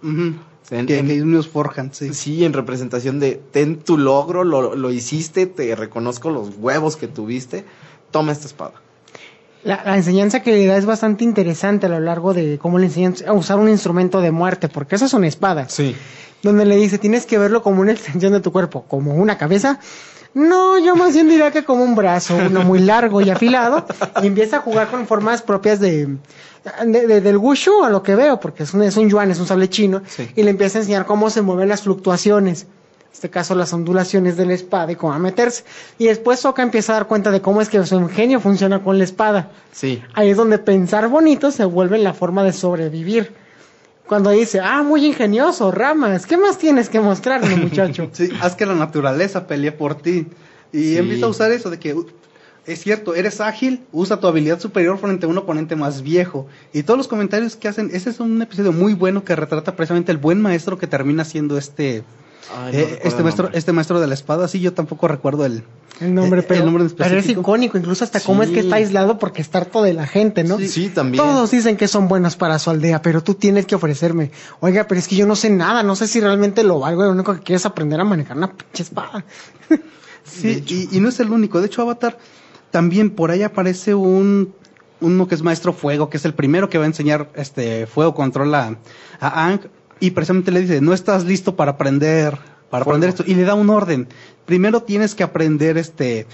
[0.71, 2.15] En- que, en- que ellos forjan, sí.
[2.15, 7.09] Sí, en representación de ten tu logro, lo, lo hiciste, te reconozco los huevos que
[7.09, 7.65] tuviste,
[8.11, 8.75] toma esta espada.
[9.65, 12.87] La, la enseñanza que le da es bastante interesante a lo largo de cómo le
[12.87, 15.69] enseñan a usar un instrumento de muerte, porque eso es una espada.
[15.69, 15.95] Sí.
[16.43, 19.79] Donde le dice, tienes que verlo como una extensión de tu cuerpo, como una cabeza.
[20.35, 23.87] No, yo más bien diría que como un brazo, uno muy largo y afilado,
[24.23, 26.07] y empieza a jugar con formas propias de,
[26.87, 29.39] de- de- del wushu, a lo que veo, porque es un, es un yuan, es
[29.39, 30.29] un sable chino, Sí.
[30.35, 32.67] y le empieza a enseñar cómo se mueven las fluctuaciones,
[33.13, 35.65] este caso las ondulaciones de la espada y cómo a meterse.
[35.99, 38.99] Y después Soka empieza a dar cuenta de cómo es que su ingenio funciona con
[38.99, 39.51] la espada.
[39.71, 40.03] Sí.
[40.15, 43.33] Ahí es donde pensar bonito se vuelve la forma de sobrevivir.
[44.07, 48.11] Cuando dice, ah, muy ingenioso, ramas, ¿qué más tienes que mostrarme, muchacho?
[48.13, 50.27] Sí, haz que la naturaleza pelee por ti.
[50.73, 50.97] Y Sí.
[50.99, 51.95] empieza a usar eso de que
[52.67, 56.47] es cierto, eres ágil, usa tu habilidad superior frente a un oponente más viejo.
[56.73, 60.13] Y todos los comentarios que hacen, ese es un episodio muy bueno que retrata precisamente
[60.13, 62.05] el buen maestro que termina siendo este
[62.57, 64.49] Ay, no eh, este maestro este maestro de la espada.
[64.49, 65.63] Sí, yo tampoco recuerdo el
[66.01, 68.61] El nombre, eh, pero, el nombre en pero es icónico, incluso hasta cómo es que
[68.61, 70.59] está aislado porque está harto de la gente, ¿no?
[70.59, 71.23] Sí, sí, también.
[71.23, 74.31] Todos dicen que son buenos para su aldea, pero tú tienes que ofrecerme.
[74.61, 77.13] Oiga, pero es que yo no sé nada, no sé si realmente lo valgo, lo
[77.13, 79.25] único que quiero es aprender a manejar una pinche espada.
[80.25, 81.61] Sí, y, y no es el único.
[81.61, 82.17] De hecho, Avatar
[82.71, 84.55] también por ahí aparece un
[85.03, 88.15] uno que es maestro fuego, que es el primero que va a enseñar este fuego
[88.15, 88.77] control a,
[89.21, 89.61] a Aang
[90.03, 92.37] y precisamente le dice, "No estás listo para aprender
[92.71, 92.97] para Fuego.
[92.99, 94.09] aprender esto" y le da un orden.
[94.45, 96.27] Primero tienes que aprender este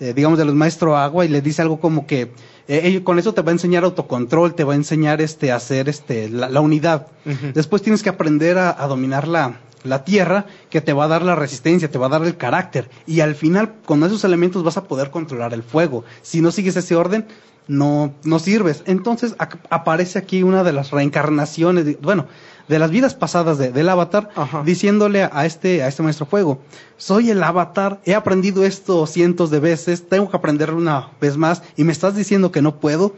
[0.00, 2.32] eh, digamos de los maestro agua y le dice algo como que
[2.68, 5.88] eh, con eso te va a enseñar autocontrol, te va a enseñar este a hacer
[5.90, 7.08] este la, la unidad.
[7.52, 11.22] Después tienes que aprender a, a dominar la, la tierra, que te va a dar
[11.22, 12.88] la resistencia, te va a dar el carácter.
[13.06, 16.04] Y al final, con esos elementos vas a poder controlar el fuego.
[16.22, 17.26] Si no sigues ese orden,
[17.70, 18.82] no, no sirves.
[18.86, 19.36] Entonces
[19.70, 22.26] aparece aquí una de las reencarnaciones, de- bueno,
[22.66, 24.62] de las vidas pasadas de- del avatar, Ajá.
[24.64, 26.60] diciéndole a este, a este maestro fuego,
[26.96, 31.62] soy el avatar, he aprendido esto cientos de veces, tengo que aprenderlo una vez más,
[31.76, 33.14] y me estás diciendo que no puedo.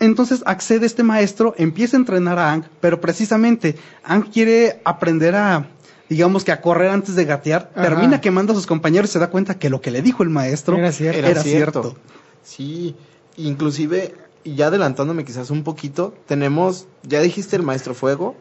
[0.00, 5.66] Entonces accede este maestro, empieza a entrenar a Ang, pero precisamente Ang quiere aprender a,
[6.08, 7.82] digamos que a correr antes de gatear, Ajá.
[7.82, 10.30] termina quemando a sus compañeros y se da cuenta que lo que le dijo el
[10.30, 11.26] maestro Era cierto.
[11.28, 11.96] Era, cierto.
[12.42, 12.96] Sí,
[13.36, 14.14] inclusive,
[14.44, 18.36] y ya adelantándome quizás un poquito, tenemos, ya dijiste el maestro fuego,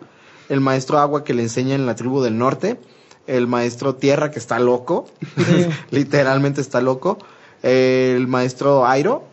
[0.49, 2.80] el maestro agua que le enseña en la tribu del norte,
[3.28, 5.08] el maestro tierra que está loco,
[5.91, 7.17] literalmente está loco,
[7.62, 9.23] el maestro airo,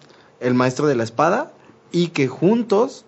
[0.40, 1.52] el maestro de la espada,
[1.92, 3.04] y que juntos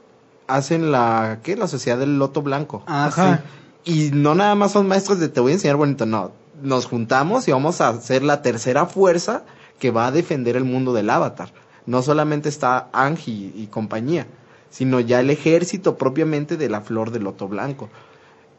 [0.46, 1.56] hacen la, ¿qué?
[1.56, 2.82] La sociedad del loto blanco.
[2.87, 3.37] Ajá.
[3.37, 3.58] sí.
[3.84, 6.32] Y no nada más son maestros de te voy a enseñar bonito, no.
[6.62, 9.44] Nos juntamos y vamos a ser la tercera fuerza
[9.78, 11.52] que va a defender el mundo del avatar.
[11.88, 14.27] No solamente está Angie y compañía,
[14.68, 17.88] sino ya el ejército propiamente de la flor del loto blanco.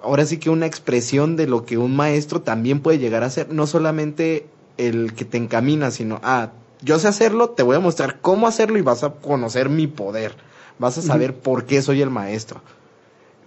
[0.01, 3.53] Ahora sí que una expresión de lo que un maestro también puede llegar a ser,
[3.53, 8.19] no solamente el que te encamina, sino, ah, yo sé hacerlo, te voy a mostrar
[8.19, 10.33] cómo hacerlo y vas a conocer mi poder.
[10.79, 12.61] Vas a saber por qué soy el maestro.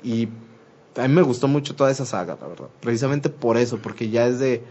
[0.04, 0.28] Y
[0.96, 2.68] a mí me gustó mucho toda esa saga, la verdad.
[2.80, 4.62] Precisamente por eso, porque ya es de,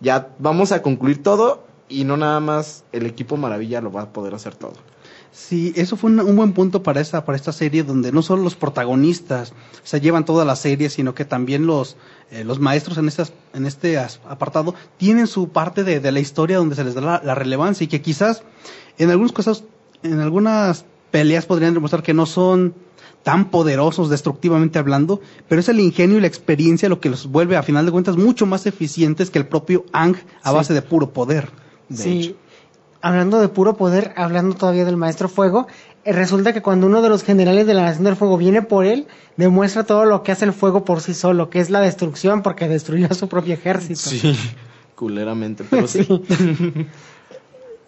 [0.00, 4.12] ya vamos a concluir todo y no nada más el equipo maravilla lo va a
[4.12, 4.74] poder hacer todo.
[5.32, 8.42] Sí, eso fue un, un buen punto para esta, para esta serie, donde no solo
[8.42, 9.52] los protagonistas
[9.84, 11.96] se llevan toda la serie, sino que también los,
[12.32, 16.56] eh, los maestros en, estas, en este apartado tienen su parte de, de la historia
[16.58, 18.42] donde se les da la, la relevancia y que quizás
[18.98, 19.64] en algunos casos,
[20.02, 22.74] en algunas peleas podrían demostrar que no son
[23.22, 27.56] tan poderosos destructivamente hablando, pero es el ingenio y la experiencia lo que los vuelve
[27.56, 30.56] a final de cuentas mucho más eficientes que el propio Ang a Sí.
[30.56, 31.50] base de puro poder.
[31.90, 32.20] De Sí.
[32.20, 32.36] hecho.
[33.02, 35.66] Hablando de puro poder, hablando todavía del maestro fuego,
[36.04, 38.84] eh, resulta que cuando uno de los generales de la nación del fuego viene por
[38.86, 42.42] él, demuestra todo lo que hace el fuego por sí solo, que es la destrucción
[42.42, 44.00] porque destruyó a su propio ejército.
[44.96, 46.06] Culeramente, pero sí.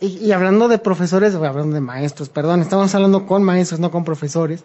[0.01, 4.05] Y, y hablando de profesores, hablando de maestros, perdón, estamos hablando con maestros, no con
[4.05, 4.65] profesores.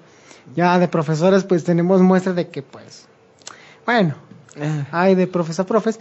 [0.55, 3.05] Ya de profesores, pues tenemos muestra de que, pues,
[3.85, 4.15] bueno,
[4.91, 5.99] hay de profes a profes,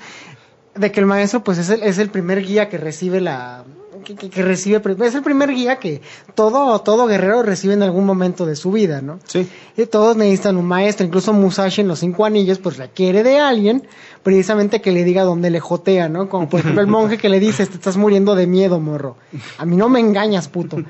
[0.76, 3.64] de que el maestro, pues, es el, es el primer guía que recibe la,
[4.04, 6.00] que, que- que recibe, es el primer guía que
[6.34, 9.18] todo, todo guerrero recibe en algún momento de su vida, ¿no?
[9.26, 9.48] Sí.
[9.76, 13.86] Y todos necesitan un maestro, incluso Musashi en los cinco anillos, pues requiere de alguien
[14.22, 16.28] precisamente que le diga dónde le jotea, ¿no?
[16.28, 19.16] Como por ejemplo el monje que le dice, te estás muriendo de miedo, morro.
[19.58, 20.78] A mí no me engañas, puto.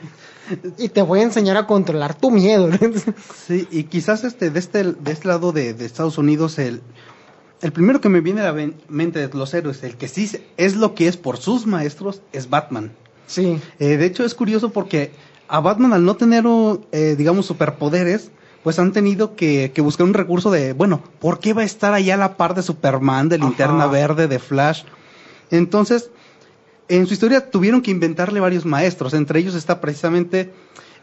[0.79, 2.71] Y te voy a enseñar a controlar tu miedo.
[3.49, 6.83] Sí, y quizás este, de este, de este lado de, de Estados Unidos, el,
[7.63, 10.77] el primero que me viene a la mente de los héroes, el que sí es
[10.77, 12.93] lo que es por sus maestros, es Batman.
[13.27, 13.59] Sí.
[13.79, 15.13] Eh, de hecho, es curioso porque
[15.49, 16.45] a Batman al no tener,
[16.93, 18.31] eh, digamos, superpoderes,
[18.63, 21.95] pues han tenido que, que, buscar un recurso de, bueno, ¿por qué va a estar
[21.95, 23.93] allá a la par de Superman, de Linterna Ajá.
[23.93, 24.83] Verde, de Flash?
[25.51, 26.11] Entonces,
[26.89, 30.53] en su historia tuvieron que inventarle varios maestros, entre ellos está precisamente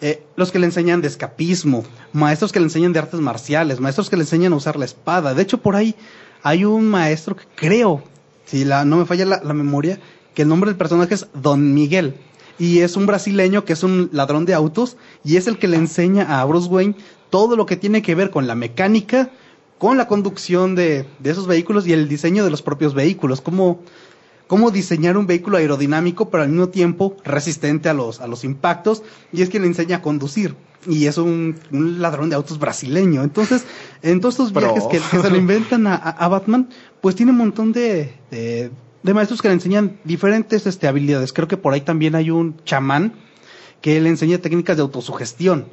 [0.02, 4.10] eh, los que le enseñan de escapismo, maestros que le enseñan de artes marciales, maestros
[4.10, 5.34] que le enseñan a usar la espada.
[5.34, 5.96] De hecho, por ahí
[6.44, 8.04] hay un maestro que creo,
[8.46, 10.00] si la, no me falla la, memoria,
[10.36, 12.16] que el nombre del personaje es Don Miguel.
[12.60, 15.78] Y es un brasileño que es un ladrón de autos y es el que le
[15.78, 16.96] enseña a Bruce Wayne
[17.30, 19.32] todo lo que tiene que ver con la mecánica,
[19.80, 23.42] con la conducción de, esos vehículos y el diseño de los propios vehículos.
[23.42, 23.80] Cómo,
[24.72, 29.02] diseñar un vehículo aerodinámico, pero al mismo tiempo resistente a los, impactos.
[29.32, 30.56] Y es quien le enseña a conducir.
[30.86, 33.24] Y es un ladrón de autos brasileño.
[33.24, 33.66] Entonces,
[34.04, 36.70] en todos estos viajes que, que se le inventan a, a- a Batman,
[37.02, 38.70] pues tiene un montón de, de,
[39.02, 41.34] de maestros que le enseñan diferentes este, habilidades.
[41.34, 43.14] Creo que por ahí también hay un chamán
[43.82, 45.66] que le enseña técnicas de autosugestión.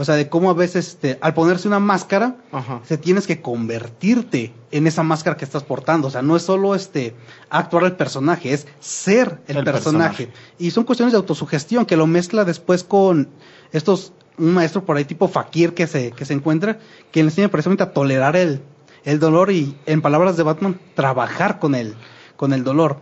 [0.00, 2.80] O sea, de cómo a veces, este, al ponerse una máscara, Ajá.
[2.86, 6.06] se tienes que convertirte en esa máscara que estás portando.
[6.06, 7.14] O sea, no es solo este
[7.50, 10.26] actuar el personaje, es ser el, El personaje.
[10.26, 10.28] personaje.
[10.58, 13.28] Y son cuestiones de autosugestión que lo mezcla después con
[13.72, 16.78] estos, un maestro por ahí tipo fakir que se, que se encuentra,
[17.10, 18.60] que le enseña precisamente a tolerar el,
[19.04, 21.96] el dolor y, en palabras de Batman, trabajar con el,
[22.36, 23.00] con el dolor.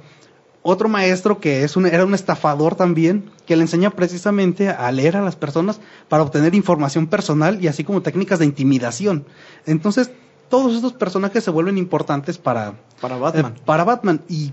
[0.68, 5.16] Otro maestro que es un, era un estafador también, que le enseña precisamente a leer
[5.16, 9.24] a las personas para obtener información personal y así como técnicas de intimidación.
[9.64, 10.11] Entonces,
[10.48, 13.55] todos estos personajes se vuelven importantes para, Para Batman.
[13.57, 14.20] eh, para Batman.
[14.29, 14.52] Y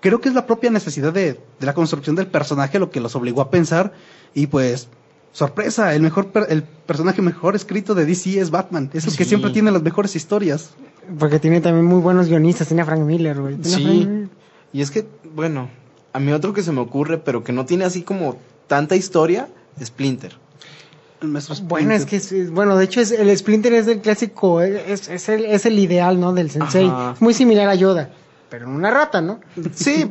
[0.00, 3.14] creo que es la propia necesidad de, de la construcción del personaje lo que los
[3.14, 3.92] obligó a pensar.
[4.34, 4.88] Y pues,
[5.32, 8.90] sorpresa, el mejor per- el personaje mejor escrito de DC es Batman.
[8.94, 10.70] Es el que siempre tiene las mejores historias.
[11.18, 12.68] Porque tiene también muy buenos guionistas.
[12.68, 13.56] Tiene a Frank Miller, güey.
[13.62, 13.70] Sí.
[13.72, 14.28] Frank Miller.
[14.72, 15.68] Y es que, bueno,
[16.12, 19.48] a mí otro que se me ocurre, pero que no tiene así como tanta historia,
[19.82, 20.36] Splinter.
[21.20, 22.46] Maestro Bueno, es Splinter.
[22.46, 25.78] que, bueno, de hecho, es, el Splinter es el clásico, es, es el, es el
[25.78, 26.32] ideal, ¿no?
[26.32, 26.86] Del sensei.
[26.86, 27.12] Ajá.
[27.14, 28.10] Es muy similar a Yoda,
[28.48, 29.40] pero en una rata, ¿no?
[29.74, 30.10] Sí,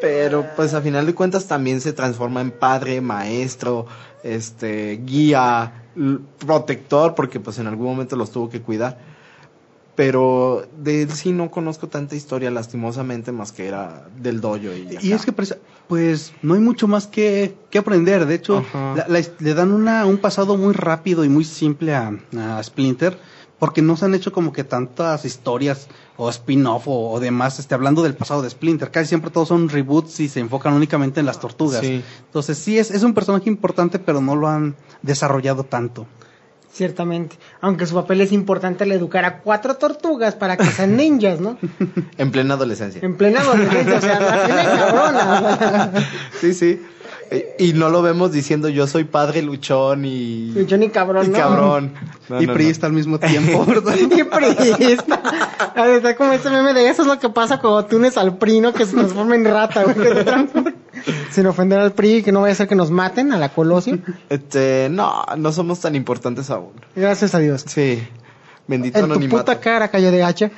[0.00, 3.86] pero pues a final de cuentas también se transforma en padre, maestro,
[4.22, 5.84] este, guía,
[6.44, 8.98] protector, porque pues en algún momento los tuvo que cuidar.
[9.98, 14.58] Pero de él sí no conozco tanta historia, lastimosamente, más que era del dojo.
[14.58, 18.24] Y, Y es que pues no hay mucho más que, que aprender.
[18.26, 22.12] De hecho, la- la- le dan una, un pasado muy rápido y muy simple a,
[22.38, 23.18] a Splinter,
[23.58, 27.74] porque no se han hecho como que tantas historias o spin-off o, o demás, este,
[27.74, 28.92] hablando del pasado de Splinter.
[28.92, 31.80] Casi siempre todos son reboots y se enfocan únicamente en las tortugas.
[31.80, 32.04] Sí.
[32.26, 36.06] Entonces sí, es, es un personaje importante, pero no lo han desarrollado tanto.
[36.78, 37.36] Ciertamente.
[37.60, 41.58] Aunque su papel es importante al educar a cuatro tortugas para que sean ninjas, ¿no?
[42.16, 43.00] En plena adolescencia.
[43.02, 45.92] En plena adolescencia, o sea, la cabrona.
[46.40, 46.80] Sí, sí.
[47.58, 50.52] Y no lo vemos diciendo yo soy padre luchón y...
[50.52, 51.36] Luchón y cabrón, y ¿no?
[51.36, 51.94] cabrón.
[52.28, 53.94] No, y no, priista al mismo tiempo, ¿verdad?
[54.14, 55.20] Qué priista.
[55.74, 58.16] A ver, Está como ese meme de eso es lo que pasa cuando te unes
[58.16, 58.72] al PRI, ¿no?
[58.72, 59.96] Que se transforma en rata, güey.
[61.30, 63.98] Sin ofender al PRI, que no vaya a ser que nos maten a la Colosio.
[64.28, 66.72] Este, no, no somos tan importantes aún.
[66.96, 67.64] Gracias a Dios.
[67.66, 68.02] Sí.
[68.66, 70.50] Bendito En tu puta cara, callo de hacha.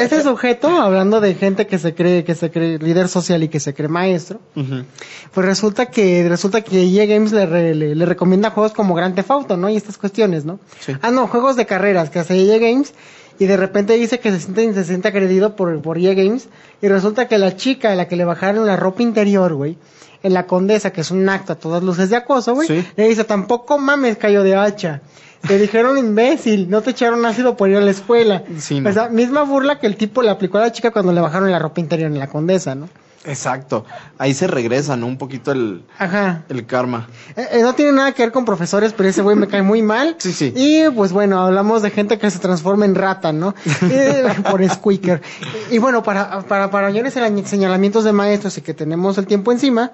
[0.00, 3.60] Ese sujeto, hablando de gente que se cree, que se cree líder social y que
[3.60, 8.48] se cree maestro, pues resulta que, resulta que EA Games le, re- le, le recomienda
[8.50, 9.68] juegos como Grand Theft Auto, ¿no?
[9.68, 10.58] Y estas cuestiones, ¿no?
[10.80, 10.94] Sí.
[11.02, 12.94] Ah, no, juegos de carreras que hace EA Games.
[13.38, 16.48] Y de repente dice que se siente, se siente agredido por, por EA Games.
[16.80, 19.76] Y resulta que la chica a la que le bajaron la ropa interior, güey,
[20.22, 22.84] en la condesa, que es un acto a todas luces de acoso, güey, Sí.
[22.96, 25.00] le dice, tampoco mames, cayó de hacha.
[25.46, 28.44] Te dijeron imbécil, no te echaron ácido por ir a la escuela.
[28.58, 28.90] Sí, no.
[28.90, 31.50] O sea, misma burla que el tipo le aplicó a la chica cuando le bajaron
[31.50, 32.88] la ropa interior en la condesa, ¿no?
[33.24, 33.84] Exacto.
[34.18, 35.06] Ahí se regresa, ¿no?
[35.06, 36.42] Un poquito el, Ajá.
[36.48, 37.08] el karma.
[37.36, 39.82] Eh, eh, no tiene nada que ver con profesores, pero ese güey me cae muy
[39.82, 40.16] mal.
[40.18, 40.52] Sí, sí.
[40.56, 43.54] Y pues bueno, hablamos de gente que se transforma en rata, ¿no?
[43.82, 45.22] Eh, por squeaker.
[45.70, 49.92] Y bueno, para, para, para mayores señalamientos de maestros y que tenemos el tiempo encima,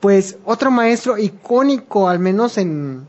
[0.00, 3.08] pues otro maestro icónico, al menos en,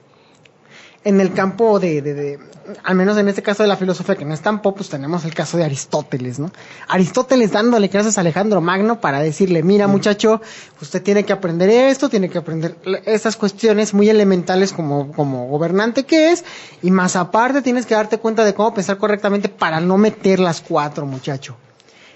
[1.08, 2.40] en el campo de, de, de-
[2.84, 5.24] al menos en este caso de la filosofía, que no es tan pop, pues tenemos
[5.24, 6.52] el caso de Aristóteles, ¿no?
[6.90, 10.42] Aristóteles dándole clases a Alejandro Magno para decirle, mira muchacho,
[10.82, 16.04] usted tiene que aprender esto, tiene que aprender estas cuestiones muy elementales como, como gobernante
[16.04, 16.44] que es,
[16.82, 20.60] y más aparte tienes que darte cuenta de cómo pensar correctamente para no meter las
[20.60, 21.56] cuatro, muchacho.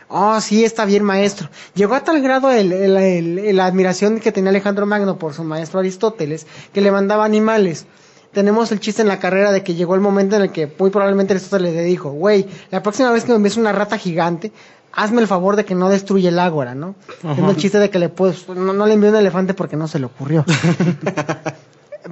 [0.09, 1.47] Oh, sí, está bien, maestro.
[1.73, 5.45] Llegó a tal grado el- el- el- la admiración que tenía Alejandro Magno por su
[5.45, 7.85] maestro Aristóteles, que le mandaba animales.
[8.33, 10.89] Tenemos el chiste en la carrera de que llegó el momento en el que muy
[10.89, 14.51] probablemente Aristóteles le dijo, güey, la próxima vez que me envíes una rata gigante,
[14.93, 16.95] hazme el favor de que no destruya el ágora, ¿no?
[17.21, 19.87] Tengo el chiste de que le pues, no, no le envió un elefante porque no
[19.87, 20.45] se le ocurrió.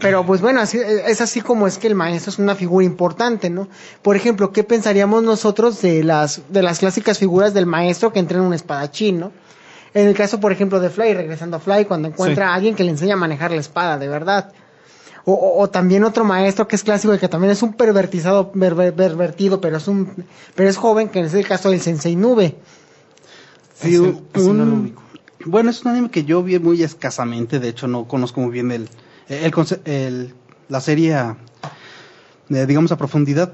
[0.01, 3.49] Pero pues bueno, así, es así como es que el maestro es una figura importante,
[3.49, 3.67] ¿no?
[4.03, 8.43] Por ejemplo, ¿qué pensaríamos nosotros de las, de las clásicas figuras del maestro que entrena
[8.43, 9.31] un espadachín, ¿no?
[9.95, 12.51] En el caso, por ejemplo, de Fly, regresando a Fly, cuando encuentra Sí.
[12.51, 14.51] a alguien que le enseña a manejar la espada, de verdad.
[15.29, 18.51] O, o- o también otro maestro que es clásico y que también es un pervertizado,
[18.51, 20.25] perver- pervertido, pero es un,
[20.55, 22.55] pero es joven, que es el caso del Sensei Nube.
[23.75, 23.99] Sí, Ese-
[24.39, 24.95] un-
[25.45, 28.71] bueno, es un anime que yo vi muy escasamente, de hecho no conozco muy bien
[28.71, 28.89] el,
[29.27, 29.53] el,
[29.85, 30.33] el-
[30.67, 31.37] la serie, a-
[32.49, 33.53] eh, digamos, a profundidad.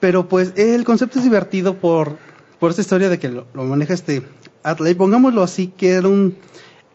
[0.00, 2.16] Pero pues el concepto es divertido por,
[2.58, 4.22] por esta historia de que lo, lo maneja este
[4.62, 4.94] Atley.
[4.94, 6.36] Pongámoslo así, que era un,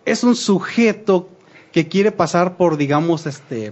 [0.06, 1.30] es un sujeto
[1.72, 3.72] que quiere pasar por, digamos, este,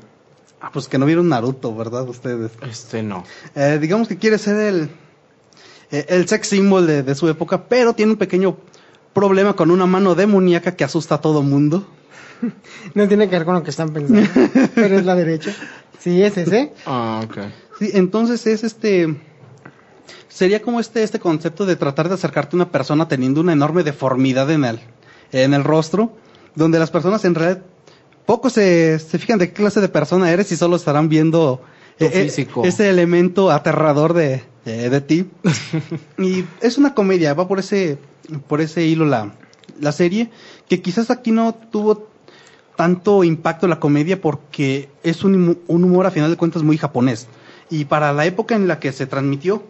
[0.65, 2.07] ah, pues que no vieron Naruto, ¿verdad?
[2.09, 2.51] Ustedes.
[2.61, 3.23] Este no.
[3.55, 4.89] Eh, digamos que quiere ser el,
[5.91, 8.57] eh, el sex symbol de, de su época, pero tiene un pequeño
[9.13, 11.87] problema con una mano demoníaca que asusta a todo mundo.
[12.93, 14.29] No tiene que ver con lo que están pensando,
[14.75, 15.53] pero es la derecha.
[15.99, 16.73] Sí, es ese.
[16.85, 17.37] Ah, ok.
[17.79, 19.15] Sí, entonces es este.
[20.27, 23.83] Sería como este, este concepto de tratar de acercarte a una persona teniendo una enorme
[23.83, 24.79] deformidad en el,
[25.31, 26.13] en el rostro,
[26.55, 27.63] donde las personas en realidad
[28.25, 31.61] poco se, se fijan de qué clase de persona eres y solo estarán viendo
[31.99, 35.29] eh, eh, ese elemento aterrador de, de, de ti.
[36.17, 37.97] y es una comedia, va por ese,
[38.47, 39.33] por ese hilo la,
[39.79, 40.29] la serie,
[40.67, 42.09] que quizás aquí no tuvo
[42.75, 47.27] tanto impacto la comedia porque es un, un humor a final de cuentas muy japonés.
[47.69, 49.63] Y para la época en la que se transmitió,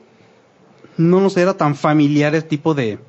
[0.98, 3.00] no nos era tan familiar el tipo de,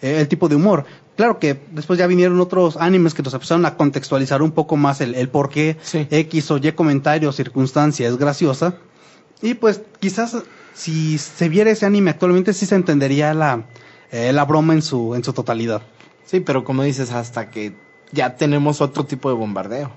[0.00, 0.84] eh, el tipo de humor.
[1.20, 5.02] Claro que después ya vinieron otros animes que nos empezaron a contextualizar un poco más
[5.02, 6.06] el, el por qué Sí.
[6.10, 8.76] X o Y comentario o circunstancia es graciosa.
[9.42, 10.38] Y pues quizás
[10.72, 13.66] si se viera ese anime actualmente sí se entendería la,
[14.10, 15.82] eh, la broma en su, en su totalidad.
[16.24, 17.74] Sí, pero como dices, hasta que
[18.12, 19.92] ya tenemos otro tipo de bombardeo.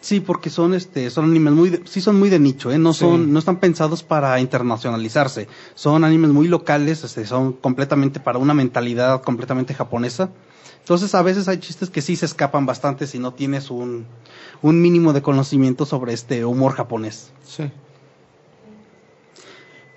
[0.00, 2.78] Sí, porque son este son animes muy de- sí son muy de nicho, ¿eh?
[2.78, 3.00] no Sí.
[3.00, 5.48] son no están pensados para internacionalizarse.
[5.74, 10.30] Son animes muy locales, este, son completamente para una mentalidad completamente japonesa.
[10.80, 14.06] Entonces, a veces hay chistes que sí se escapan bastante si no tienes un
[14.62, 17.32] un mínimo de conocimiento sobre este humor japonés.
[17.44, 17.70] Sí.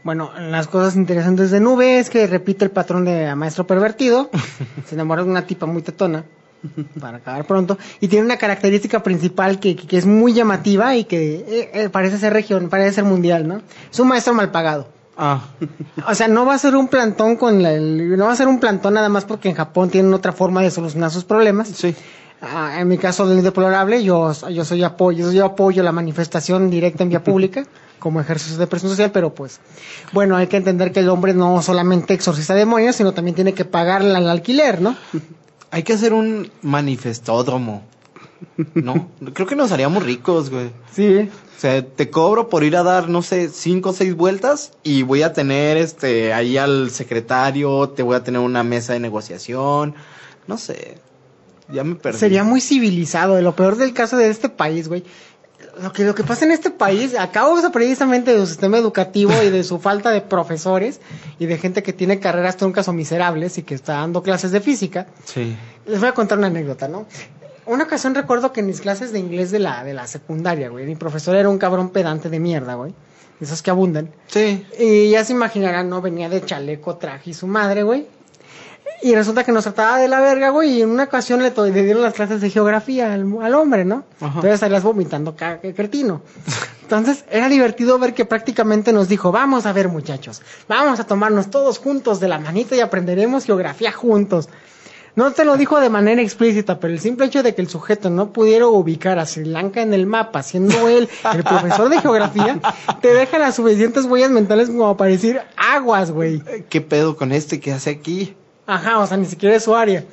[0.03, 4.29] Bueno, las cosas interesantes de Nube es que repite el patrón de maestro pervertido.
[4.87, 6.25] se enamora de una tipa muy tetona.
[6.99, 7.77] Para acabar pronto.
[8.01, 12.17] Y tiene una característica principal que, que- es muy llamativa y que eh, eh, parece
[12.17, 13.61] ser región, parece ser mundial, ¿no?
[13.91, 14.87] Es un maestro mal pagado.
[15.17, 15.41] Ah,
[16.07, 18.47] O sea, no va a ser un plantón con la- el- no va a ser
[18.47, 21.67] un plantón nada más porque en Japón tienen otra forma de solucionar sus problemas.
[21.69, 21.95] sí.
[22.41, 27.03] Ah, en mi caso del deplorable, yo, yo soy apoyo, yo apoyo la manifestación directa
[27.03, 27.65] en vía pública
[27.99, 29.59] como ejercicio de presión social, pero pues,
[30.13, 33.65] bueno, hay que entender que el hombre no solamente exorciza demonios, sino también tiene que
[33.65, 34.95] pagar el alquiler, ¿no?
[35.71, 37.83] Hay que hacer un manifestódromo.
[38.73, 40.71] No, creo que nos haríamos ricos, güey.
[40.91, 41.29] Sí.
[41.57, 45.03] O sea, te cobro por ir a dar, no sé, cinco o seis vueltas y
[45.03, 49.93] voy a tener este ahí al secretario, te voy a tener una mesa de negociación,
[50.47, 50.97] no sé.
[51.71, 52.17] Ya me perdí.
[52.17, 53.39] Sería muy civilizado.
[53.41, 55.03] Lo peor del caso de este país, güey.
[55.81, 59.31] Lo que, lo que pasa en este país, a causa precisamente de su sistema educativo
[59.43, 60.99] y de su falta de profesores
[61.39, 64.61] y de gente que tiene carreras troncas o miserables y que está dando clases de
[64.61, 65.55] física, Sí.
[65.85, 67.05] Les voy a contar una anécdota, ¿no?
[67.65, 70.85] Una ocasión recuerdo que en mis clases de inglés de la, de la secundaria, güey,
[70.85, 72.93] mi profesor era un cabrón pedante de mierda, güey.
[73.39, 74.11] Esos que abundan.
[74.27, 74.65] Sí.
[74.77, 76.01] Y ya se imaginarán, ¿no?
[76.01, 78.07] Venía de chaleco, traje y su madre, güey.
[79.01, 82.01] Y resulta que nos trataba de la verga, güey, y en una ocasión le, dieron
[82.01, 84.03] las clases de geografía al, al hombre, ¿no?
[84.19, 84.35] Ajá.
[84.35, 86.21] Entonces salías vomitando cretino.
[86.81, 91.49] Entonces era divertido ver que prácticamente nos dijo, vamos a ver muchachos, vamos a tomarnos
[91.49, 94.49] todos juntos de la manita y aprenderemos geografía juntos.
[95.15, 98.09] No te lo dijo de manera explícita, pero el simple hecho de que el sujeto
[98.09, 102.59] no pudiera ubicar a Sri Lanka en el mapa, siendo él el profesor de geografía,
[103.01, 106.41] te deja las suficientes huellas mentales como para decir aguas, güey.
[106.69, 108.35] ¿Qué pedo con este que hace aquí?
[108.71, 110.03] Ajá, o sea, ni siquiera es su área.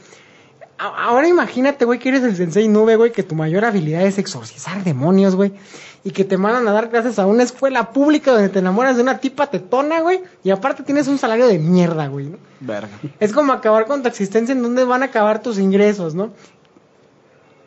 [0.78, 4.82] Ahora imagínate, güey, que eres el sensei nube, güey, que tu mayor habilidad es exorcizar
[4.84, 5.52] demonios, güey.
[6.04, 9.02] Y que te mandan a dar clases a una escuela pública donde te enamoras de
[9.02, 10.22] una tipa tetona, güey.
[10.44, 12.38] Y aparte tienes un salario de mierda, güey, ¿no?
[12.60, 12.88] Verga.
[13.20, 16.32] Es como acabar con tu existencia en donde van a acabar tus ingresos, ¿no?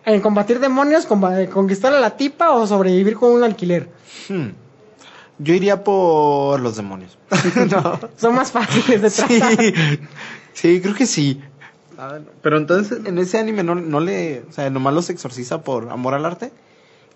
[0.05, 3.89] En combatir demonios, comba- conquistar a la tipa o sobrevivir con un alquiler.
[4.29, 4.49] Hmm.
[5.39, 7.17] Yo iría por los demonios.
[7.71, 7.99] no.
[8.17, 9.57] Son más fáciles de tratar.
[9.57, 9.73] Sí.
[10.53, 11.41] Sí, creo que sí.
[12.41, 14.43] Pero entonces, en ese anime no, no le.
[14.49, 16.51] O sea, nomás los exorciza por amor al arte.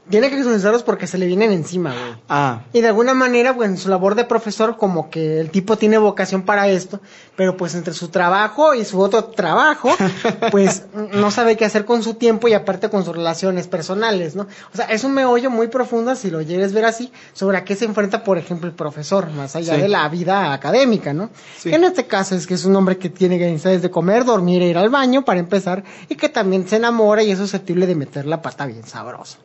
[0.09, 2.13] Tiene que exorcizarlos porque se le vienen encima, güey.
[2.29, 5.77] Ah, Y de alguna manera, pues en su labor de profesor, como que el tipo
[5.77, 6.99] tiene vocación para esto,
[7.35, 9.89] pero pues entre su trabajo y su otro trabajo,
[10.51, 10.83] pues
[11.13, 14.43] no sabe qué hacer con su tiempo y aparte con sus relaciones personales, ¿no?
[14.73, 17.75] O sea, es un meollo muy profundo, si lo a ver así, sobre a qué
[17.75, 19.81] se enfrenta, por ejemplo, el profesor, más allá Sí.
[19.81, 21.29] de la vida académica, ¿no?
[21.57, 21.73] Sí.
[21.73, 24.67] En este caso es que es un hombre que tiene necesidades de comer, dormir e
[24.67, 28.25] ir al baño para empezar, y que también se enamora y es susceptible de meter
[28.25, 29.37] la pata bien sabroso.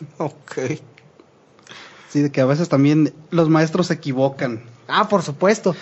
[0.18, 0.58] ok.
[2.08, 4.62] Sí, de que a veces también los maestros se equivocan.
[4.88, 5.74] Ah, por supuesto.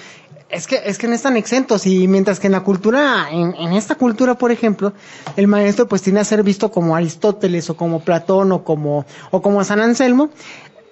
[0.49, 3.73] Es que, es que no están exentos y mientras que en la cultura, en, en
[3.73, 4.93] esta cultura, por ejemplo,
[5.37, 9.43] el maestro pues tiene a ser visto como Aristóteles o como Platón o como, o
[9.43, 10.31] como San Anselmo,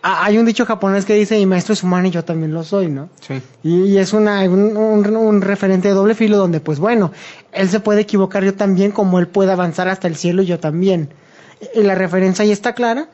[0.02, 2.88] hay un dicho japonés que dice, mi maestro es humano y yo también lo soy,
[2.88, 3.08] ¿no?
[3.20, 3.40] Sí.
[3.62, 7.12] Y, y es una, un, un- un referente de doble filo donde, pues bueno,
[7.52, 10.58] él se puede equivocar yo también como él puede avanzar hasta el cielo y yo
[10.58, 11.10] también.
[11.74, 13.08] Y la referencia ahí está clara.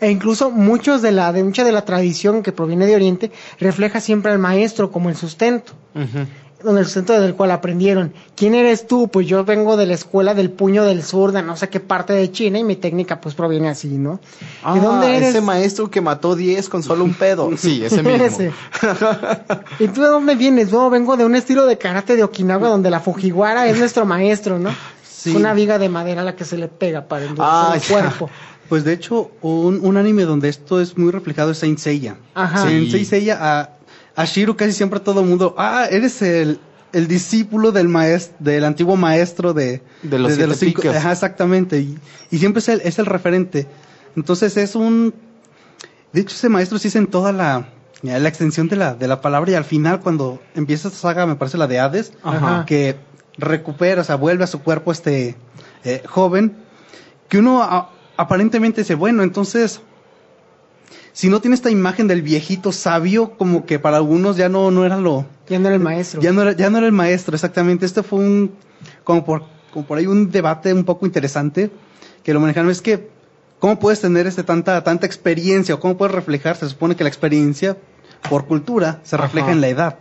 [0.00, 3.30] E incluso muchos de la, de mucha de la tradición que proviene de Oriente
[3.60, 5.72] refleja siempre al maestro como el sustento,
[6.62, 8.12] donde el sustento del cual aprendieron.
[8.34, 9.08] ¿Quién eres tú?
[9.08, 12.12] Pues yo vengo de la escuela del puño del sur, de no sé qué parte
[12.12, 14.18] de China, y mi técnica pues proviene así, ¿no?
[14.64, 15.28] Ah, ¿De dónde eres?
[15.30, 17.50] ese maestro que mató 10 con solo un pedo.
[17.56, 18.24] Sí, ese mismo.
[18.24, 18.52] Ese.
[19.78, 20.72] ¿Y tú de dónde vienes?
[20.72, 24.58] No, vengo de un estilo de karate de Okinawa donde la Fujiwara es nuestro maestro,
[24.58, 24.70] ¿no?
[25.30, 25.36] Sí.
[25.36, 27.88] Una viga de madera a la que se le pega para endurecer Ah, el ya.
[27.88, 28.30] cuerpo.
[28.68, 32.16] Pues de hecho, un, un anime donde esto es muy reflejado es Saint Seiya.
[32.34, 32.70] Ajá.
[32.70, 32.90] En Sí.
[32.92, 33.70] Saint Seiya, a,
[34.16, 36.58] a Shiro casi siempre todo el mundo, ah, eres el,
[36.94, 40.96] el discípulo del maestro, del antiguo maestro de, De los siete cinco- picos.
[40.96, 41.78] Ajá, exactamente.
[41.78, 41.98] Y,
[42.30, 43.66] y siempre es el, es el referente.
[44.16, 45.12] Entonces es un,
[46.14, 47.68] de hecho ese maestro sí es en toda la,
[48.02, 51.36] la extensión de la, de la palabra y al final cuando empieza esta saga, me
[51.36, 52.64] parece la de Hades, Ajá.
[52.66, 52.96] que
[53.38, 55.36] recupera, o sea, vuelve a su cuerpo este
[55.84, 56.56] eh, joven,
[57.28, 59.80] que uno a- aparentemente dice, bueno, entonces,
[61.12, 64.84] si no tiene esta imagen del viejito sabio, como que para algunos ya no, no
[64.84, 66.20] era lo, Ya no era el maestro.
[66.20, 67.86] ya no era, ya no era el maestro, exactamente.
[67.86, 68.52] Este fue un,
[69.04, 71.70] como por, como por ahí un debate un poco interesante,
[72.22, 73.10] que lo manejaron, es que,
[73.60, 76.56] ¿cómo puedes tener este tanta, tanta experiencia o cómo puedes reflejar?
[76.56, 77.76] Se supone que la experiencia,
[78.28, 79.54] por cultura, se refleja Ajá.
[79.54, 79.98] en la edad.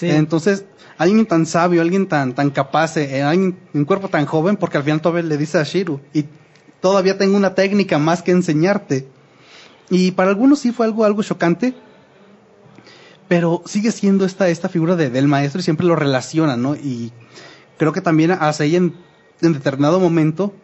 [0.00, 0.64] Entonces,
[0.98, 4.84] alguien tan sabio, alguien tan, tan capaz, eh, alguien, un cuerpo tan joven, porque al
[4.84, 6.24] final todavía le dice a Shiru, y
[6.80, 9.06] todavía tengo una técnica más que enseñarte.
[9.90, 11.74] Y para algunos sí fue algo, algo chocante,
[13.28, 16.74] pero sigue siendo esta, esta figura de- del maestro y siempre lo relaciona, ¿no?
[16.76, 17.12] Y
[17.78, 18.94] creo que también a Sei en,
[19.40, 20.54] en determinado momento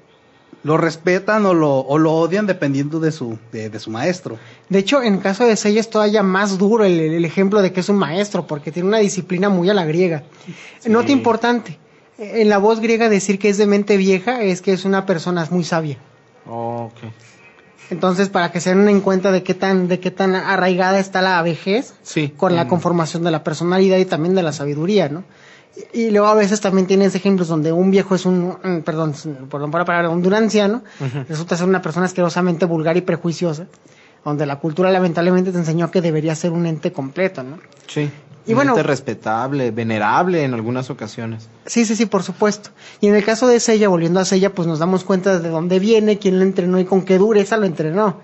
[0.62, 4.38] lo respetan o lo, o lo odian dependiendo de su, de, de su maestro.
[4.68, 7.72] De hecho, en el caso de Seiya es todavía más duro el, el ejemplo de
[7.72, 10.22] que es un maestro, porque tiene una disciplina muy a la griega.
[10.86, 11.78] Nota importante,
[12.18, 15.46] en la voz griega decir que es de mente vieja es que es una persona
[15.50, 15.96] muy sabia.
[16.46, 17.10] Oh, ok.
[17.90, 21.22] Entonces, para que se den en cuenta de qué tan, de qué tan arraigada está
[21.22, 22.32] la vejez Sí.
[22.36, 22.68] con la Mm.
[22.68, 25.24] conformación de la personalidad y también de la sabiduría, ¿no?
[25.94, 29.14] Y, luego a veces también tienes ejemplos donde un viejo es un, mm, perdón,
[29.50, 30.82] perdón por la palabra, un anciano,
[31.28, 33.66] resulta ser una persona asquerosamente vulgar y prejuiciosa,
[34.24, 37.58] donde la cultura lamentablemente te enseñó que debería ser un ente completo, ¿no?
[37.86, 38.10] Sí.
[38.46, 41.48] Y Y bueno- respetable, venerable en algunas ocasiones.
[41.66, 42.70] Sí, sí, sí, por supuesto.
[43.00, 45.78] Y en el caso de Sella, volviendo a Sella, pues nos damos cuenta de dónde
[45.78, 48.16] viene, quién lo entrenó y con qué dureza lo entrenó.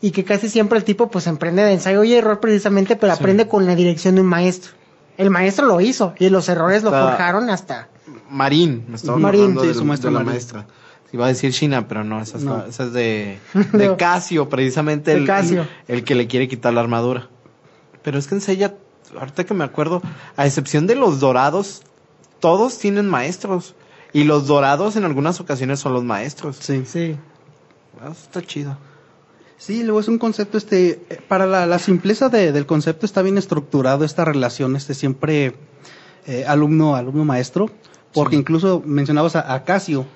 [0.00, 3.20] Y que casi siempre el tipo pues emprende de ensayo y error precisamente, pero Sí.
[3.20, 4.72] aprende con la dirección de un maestro.
[5.20, 7.88] El maestro lo hizo y los errores lo forjaron hasta...
[8.30, 10.32] Marín, me estaba Marín, sí, su maestra de la Marín.
[10.32, 10.66] maestra.
[11.12, 12.58] Iba a decir China, pero no, esa es, No.
[12.58, 13.38] la- esa es de,
[13.72, 13.96] de No.
[13.96, 15.66] Casio, precisamente De el, Casio.
[15.88, 17.28] el que le quiere quitar la armadura.
[18.02, 18.74] Pero es que en Seiya,
[19.18, 20.00] ahorita que me acuerdo,
[20.36, 21.82] a excepción de los dorados,
[22.38, 23.74] todos tienen maestros.
[24.12, 26.56] Y los dorados en algunas ocasiones son los maestros.
[26.60, 26.84] Sí.
[26.86, 27.16] Sí.
[28.00, 28.76] Ah, eso está chido.
[29.60, 33.20] Sí, luego es un concepto, este, eh, para la, la simpleza de- del concepto está
[33.20, 35.52] bien estructurado esta relación, este siempre
[36.26, 37.68] eh, alumno, alumno maestro,
[38.14, 38.40] porque Sí.
[38.40, 40.06] incluso mencionabas a, a Casio.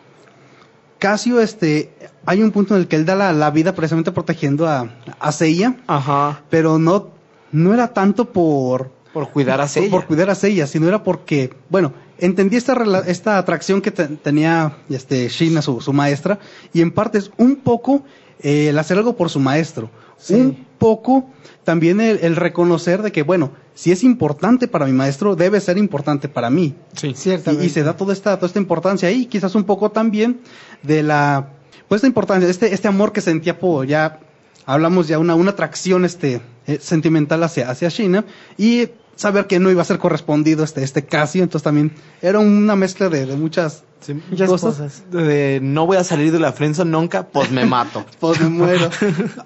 [0.99, 1.93] Casio, este,
[2.25, 4.89] hay un punto en el que él da la, la vida precisamente protegiendo a,
[5.21, 6.43] a Seiya, Ajá.
[6.49, 7.11] pero no,
[7.53, 9.91] no era tanto por, Por cuidar a Seiya.
[9.91, 12.75] por cuidar a Seiya, sino era porque, bueno, entendí esta,
[13.07, 16.39] esta atracción que te- tenía este Shina, su, su maestra,
[16.73, 18.05] y en parte es un poco
[18.45, 20.35] eh, el hacer algo por su maestro, Sí.
[20.35, 21.29] un poco
[21.65, 25.77] también el, el reconocer de que, bueno, si es importante para mi maestro, debe ser
[25.79, 26.75] importante para mí.
[26.95, 27.13] Sí.
[27.17, 27.65] Ciertamente.
[27.65, 30.41] Y, y se da toda esta, toda esta importancia ahí, quizás un poco también
[30.83, 31.49] de la,
[31.89, 34.21] pues esta importancia, este, este amor que sentía por, ya
[34.67, 38.25] hablamos ya una, una atracción este, eh, sentimental hacia, hacia China,
[38.57, 41.93] y saber que no iba a ser correspondido este, este Casio, entonces también
[42.23, 44.75] era una mezcla de, de muchas, Sí, Muchas cosas.
[44.77, 45.11] cosas.
[45.11, 48.05] de no voy a salir de la friendzone nunca, pues me mato.
[48.21, 48.91] Pues me muero.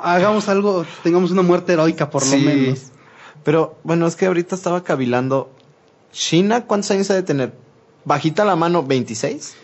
[0.01, 2.91] Hagamos algo, tengamos una muerte heroica por lo menos.
[3.45, 5.53] Pero bueno, es que ahorita estaba cavilando.
[6.11, 7.53] ¿China cuántos años ha de tener?
[8.05, 9.55] Bajita la mano, 26.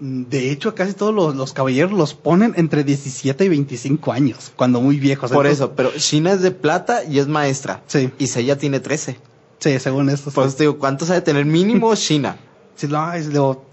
[0.00, 4.80] De hecho, casi todos los, los caballeros los ponen entre 17 y 25 años, cuando
[4.80, 5.32] muy viejos.
[5.32, 7.82] Por Entonces, eso, pero China es de plata y es maestra.
[7.88, 8.10] Sí.
[8.18, 9.16] Y Seiya tiene 13.
[9.58, 10.30] Sí, según esto.
[10.30, 12.36] Pues te digo, ¿cuántos ha de tener mínimo China?
[12.76, 13.64] Sí, no, es lo-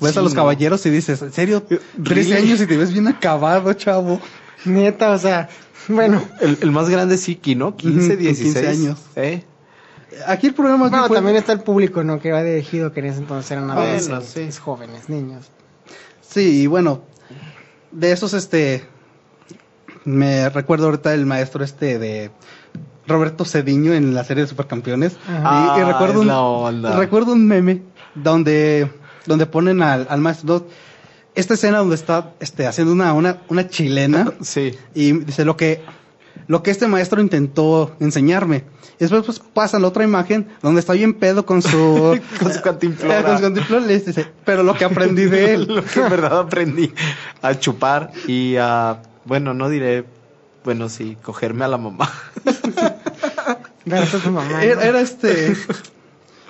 [0.00, 0.36] ves Sí, a los no.
[0.40, 1.62] caballeros y dices, ¿en serio?
[1.62, 2.32] 13 Really?
[2.34, 4.20] años y te ves bien acabado, chavo.
[4.66, 5.48] Neta, o sea,
[5.88, 6.22] bueno.
[6.42, 7.74] El, el más grande es Iki, ¿no?
[7.76, 8.98] 15, Ujú, con 16 15 años.
[9.16, 9.44] ¿Eh?
[10.26, 12.18] Aquí el problema es que Bueno, fue- también está el público, ¿no?
[12.20, 14.60] Que va dirigido, que en ese entonces eran Bueno, adolescentes, sí.
[14.62, 15.46] jóvenes, niños.
[16.30, 17.02] Sí, y bueno,
[17.90, 18.84] de esos, este,
[20.04, 22.30] me recuerdo ahorita el maestro este de
[23.06, 25.16] Roberto Cediño en la serie de Supercampeones.
[25.28, 25.74] Ajá.
[25.76, 26.96] Y, y Ah, recuerdo, es un, la onda.
[26.96, 27.82] recuerdo un meme
[28.14, 28.90] donde,
[29.26, 30.66] donde ponen al, al maestro,
[31.34, 34.74] esta escena donde está este, haciendo una, una, una chilena Sí.
[34.94, 35.82] y dice lo que,
[36.46, 38.64] lo que este maestro intentó enseñarme.
[38.98, 42.20] Y después pues, pasa la otra imagen donde está bien pedo con su...
[42.38, 43.22] Con su cantimplora.
[43.24, 45.66] con su cantimplora, le dice, pero lo que aprendí de él.
[45.74, 46.92] Lo que en verdad aprendí
[47.40, 50.04] a chupar y a, bueno, no diré,
[50.64, 52.10] bueno, sí, cogerme a la mamá.
[53.84, 54.50] Gracias a tu mamá.
[54.50, 54.58] ¿no?
[54.58, 55.56] Era, era este.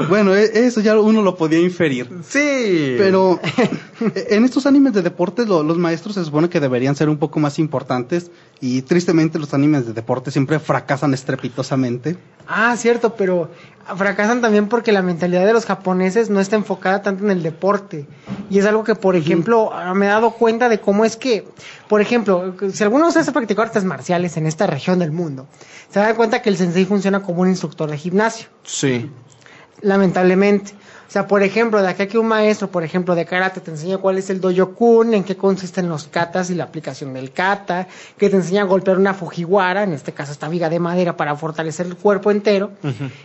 [0.09, 2.09] Bueno, e- eso ya uno lo podía inferir.
[2.29, 2.95] Sí.
[2.99, 3.39] Pero
[4.15, 7.41] en estos animes de deportes lo- los maestros se supone que deberían ser un poco
[7.41, 8.31] más importantes
[8.61, 12.17] y tristemente los animes de deporte siempre fracasan estrepitosamente.
[12.49, 13.51] Ah, cierto, pero
[13.97, 18.07] fracasan también porque la mentalidad de los japoneses no está enfocada tanto en el deporte.
[18.51, 21.47] Y es algo que, por ejemplo, ah, me he dado cuenta de cómo es que,
[21.89, 25.47] por ejemplo, si alguno de ustedes ha practicado artes marciales en esta región del mundo,
[25.91, 28.49] se dan cuenta que el sensei funciona como un instructor de gimnasio.
[28.65, 29.09] Sí.
[29.83, 30.75] Lamentablemente.
[31.11, 33.99] O sea, por ejemplo, de acá que un maestro, por ejemplo, de karate te enseña
[33.99, 38.31] cuál es el dojo-kun, en qué consisten los katas y la aplicación del kata, que
[38.31, 41.87] te enseña a golpear una fujiwara, en este caso esta viga de madera para fortalecer
[41.87, 42.71] el cuerpo entero,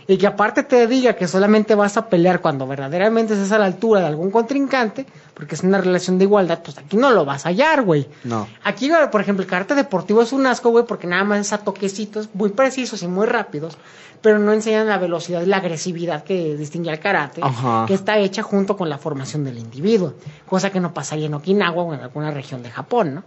[0.08, 3.66] y que aparte te diga que solamente vas a pelear cuando verdaderamente estés a la
[3.66, 5.06] altura de algún contrincante,
[5.36, 8.08] porque es una relación de igualdad, pues aquí no lo vas a hallar, güey.
[8.24, 8.48] No.
[8.64, 11.58] Aquí, por ejemplo, el karate deportivo es un asco, güey, porque nada más es a
[11.58, 13.76] toquecitos muy precisos y muy rápidos,
[14.22, 17.84] pero no enseñan la velocidad y la agresividad que distingue al karate, Ajá.
[17.86, 20.14] que está hecha junto con la formación del individuo,
[20.48, 23.22] cosa que no pasaría en Okinawa o en alguna región de Japón, ¿no?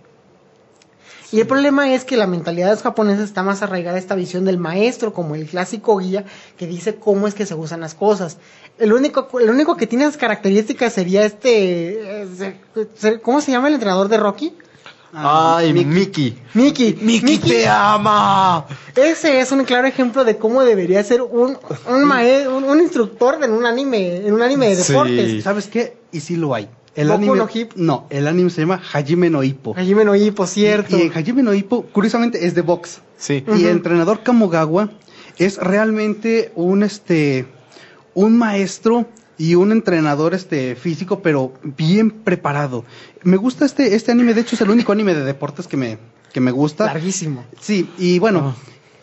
[1.31, 4.15] Y el problema es que la mentalidad de los japoneses está más arraigada a esta
[4.15, 6.25] visión del maestro como el clásico guía
[6.57, 8.37] que dice cómo es que se usan las cosas.
[8.79, 12.27] El único, el único que tiene esas características sería este, eh,
[12.95, 14.53] se- ¿cómo se llama el entrenador de Rocky?
[15.11, 16.37] Ay, Mickey.
[16.53, 16.97] Mickey.
[17.01, 18.65] Mickey te ama.
[18.95, 21.57] Ese es un claro ejemplo de cómo debería ser un,
[21.87, 24.93] un, mae- un, un instructor en un anime, en un anime de Sí.
[24.93, 25.43] deportes.
[25.43, 25.97] ¿Sabes qué?
[26.11, 26.69] Y sí lo hay.
[26.95, 27.71] El Boku anime, no Hip.
[27.75, 29.75] no, el anime se llama Hajime no Ippo.
[29.77, 30.97] Hajime no Ippo, cierto.
[30.97, 33.01] Y en Hajime no Ippo, curiosamente, es de box.
[33.17, 33.43] Sí.
[33.55, 34.89] Y el entrenador Kamogawa
[35.37, 37.45] es realmente un este
[38.13, 42.83] un maestro y un entrenador este físico, pero bien preparado.
[43.23, 45.97] Me gusta este este anime, de hecho es el único anime de deportes que me
[46.33, 46.85] que me gusta.
[46.85, 47.45] Larguísimo.
[47.59, 48.55] Sí, y bueno,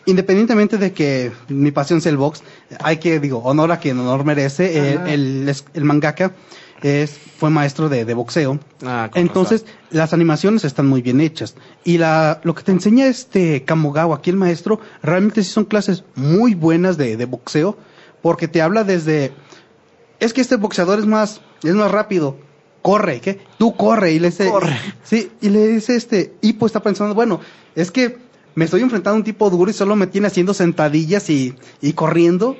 [0.05, 2.43] independientemente de que mi pasión sea el box,
[2.79, 4.93] hay que, digo, honor a quien honor merece.
[4.93, 6.33] El, el mangaka
[6.81, 8.59] es, fue maestro de, de boxeo.
[8.85, 11.55] Ah, Entonces, las animaciones están muy bien hechas.
[11.83, 16.03] Y la, lo que te enseña este Kamogawa, aquí el maestro, realmente sí son clases
[16.15, 17.77] muy buenas de, de boxeo,
[18.21, 19.31] porque te habla desde,
[20.19, 22.37] es que este boxeador es más, es más rápido.
[22.81, 23.41] Corre, ¿qué?
[23.57, 24.77] Tú corre y le dice, Corre.
[25.03, 27.41] sí, y le dice este, Hippo está pensando, bueno,
[27.75, 28.17] es que
[28.55, 31.93] me estoy enfrentando a un tipo duro y solo me tiene haciendo sentadillas y, y
[31.93, 32.55] corriendo.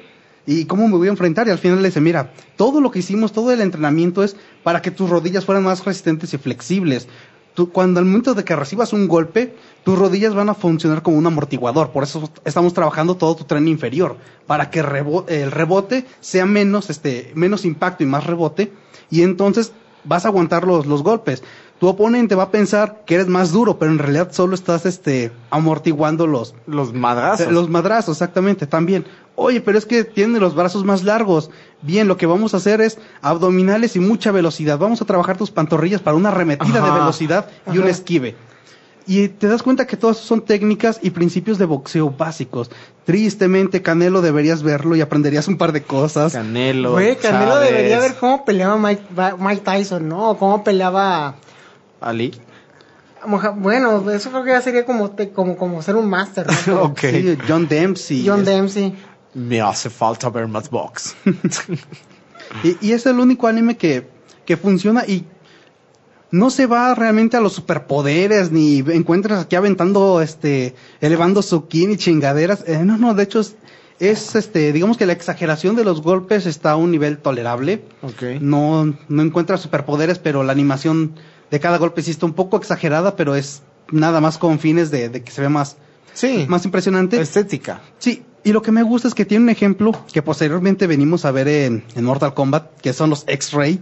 [0.47, 1.45] ¿Y cómo me voy a enfrentar?
[1.47, 4.81] Y al final le dice, mira, todo lo que hicimos, todo el entrenamiento es para
[4.81, 7.09] que tus rodillas fueran más resistentes y flexibles.
[7.53, 11.17] Tú, cuando al momento de que recibas un golpe, tus rodillas van a funcionar como
[11.17, 11.91] un amortiguador.
[11.91, 17.33] Por eso estamos trabajando todo tu tren inferior, para que el rebote sea menos, este,
[17.35, 18.71] menos impacto y más rebote.
[19.09, 19.73] Y entonces
[20.05, 21.43] vas a aguantar los, los golpes.
[21.79, 25.31] Tu oponente va a pensar que eres más duro, pero en realidad solo estás este,
[25.51, 27.51] amortiguando los, Los madrazos.
[27.51, 29.05] los madrazos, exactamente, también.
[29.35, 31.51] Oye, pero es que tiene los brazos más largos.
[31.83, 34.79] Bien, lo que vamos a hacer es abdominales y mucha velocidad.
[34.79, 38.35] Vamos a trabajar tus pantorrillas para una arremetida de velocidad y un esquive.
[39.05, 42.69] Y te das cuenta que todas son técnicas y principios de boxeo básicos.
[43.05, 46.33] Tristemente, Canelo deberías verlo y aprenderías un par de cosas.
[46.33, 46.91] Canelo.
[46.93, 50.31] Güey, Canelo Chávez, debería ver cómo peleaba Mike, Tyson, ¿no?
[50.31, 51.35] O cómo peleaba...
[52.01, 52.33] Ali.
[53.55, 56.81] Bueno, eso creo que ya sería como, te- como, como ser un máster, ¿no?
[56.83, 56.99] ok.
[56.99, 58.23] Sí, John Dempsey.
[58.27, 58.95] John es- Dempsey.
[59.33, 61.15] Me hace falta ver más box.
[62.63, 64.07] Y, y es el único anime que,
[64.45, 65.25] que funciona y
[66.31, 71.87] no se va realmente a los superpoderes ni encuentras aquí aventando, este, elevando su ki
[71.87, 72.63] ni chingaderas.
[72.65, 73.57] Eh, no, no, de hecho es,
[73.99, 77.83] es, este, digamos que la exageración de los golpes está a un nivel tolerable.
[78.01, 78.39] ok.
[78.39, 81.15] No, no encuentras superpoderes, pero la animación
[81.51, 85.09] de cada golpe sí está un poco exagerada, pero es nada más con fines de,
[85.09, 85.77] de que se ve más,
[86.13, 86.45] Sí.
[86.47, 87.19] más impresionante.
[87.21, 87.81] estética.
[87.99, 91.31] Sí, y lo que me gusta es que tiene un ejemplo que posteriormente venimos a
[91.31, 93.79] ver en, en Mortal Kombat, que son los X-Ray.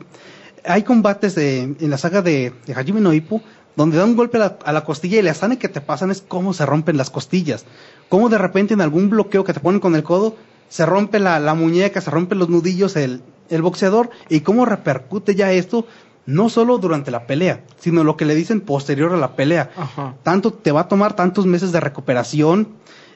[0.66, 3.41] Hay combates de, en la saga de, de Hajime no Ippo
[3.76, 6.09] donde da un golpe a la, a la costilla y la sane que te pasan
[6.09, 7.66] es cómo se rompen las costillas.
[8.07, 10.38] Cómo de repente en algún bloqueo que te ponen con el codo,
[10.70, 15.36] se rompe la, la muñeca, se rompen los nudillos el, el boxeador y cómo repercute
[15.36, 15.86] ya esto
[16.26, 19.71] no solo durante la pelea, sino lo que le dicen posterior a la pelea.
[19.78, 20.15] Ajá.
[20.23, 22.69] Tanto te va a tomar tantos meses de recuperación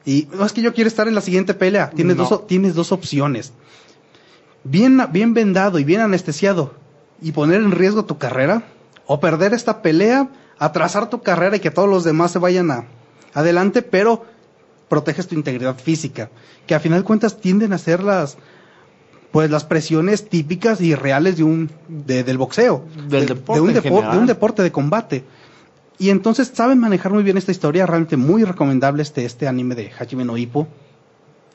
[0.05, 1.89] y no es que yo quiero estar en la siguiente pelea.
[1.89, 2.25] Tienes, No.
[2.27, 3.51] dos, tienes dos opciones.
[4.63, 6.73] Bien, bien vendado y bien anestesiado
[7.21, 8.63] y poner en riesgo tu carrera
[9.07, 12.85] o perder esta pelea, atrasar tu carrera y que todos los demás se vayan a,
[13.33, 14.25] adelante, pero
[14.87, 16.29] proteges tu integridad física,
[16.67, 18.37] que a final de cuentas tienden a ser las
[19.31, 23.67] pues las presiones típicas y reales de un de- del boxeo, Del de, deporte de
[23.67, 25.23] un depo- de un deporte de combate.
[25.97, 29.91] Y entonces saben manejar muy bien esta historia, realmente muy recomendable este este anime de
[29.91, 30.67] Hajime no Ippo.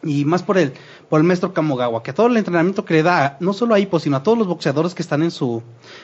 [0.02, 0.74] Y más por el
[1.08, 3.98] por el maestro Kamogawa, que todo el entrenamiento que le da no solo a Ippo,
[3.98, 5.62] sino a todos los boxeadores que están en su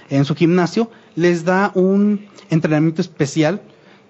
[0.09, 3.61] en su gimnasio, les da un entrenamiento especial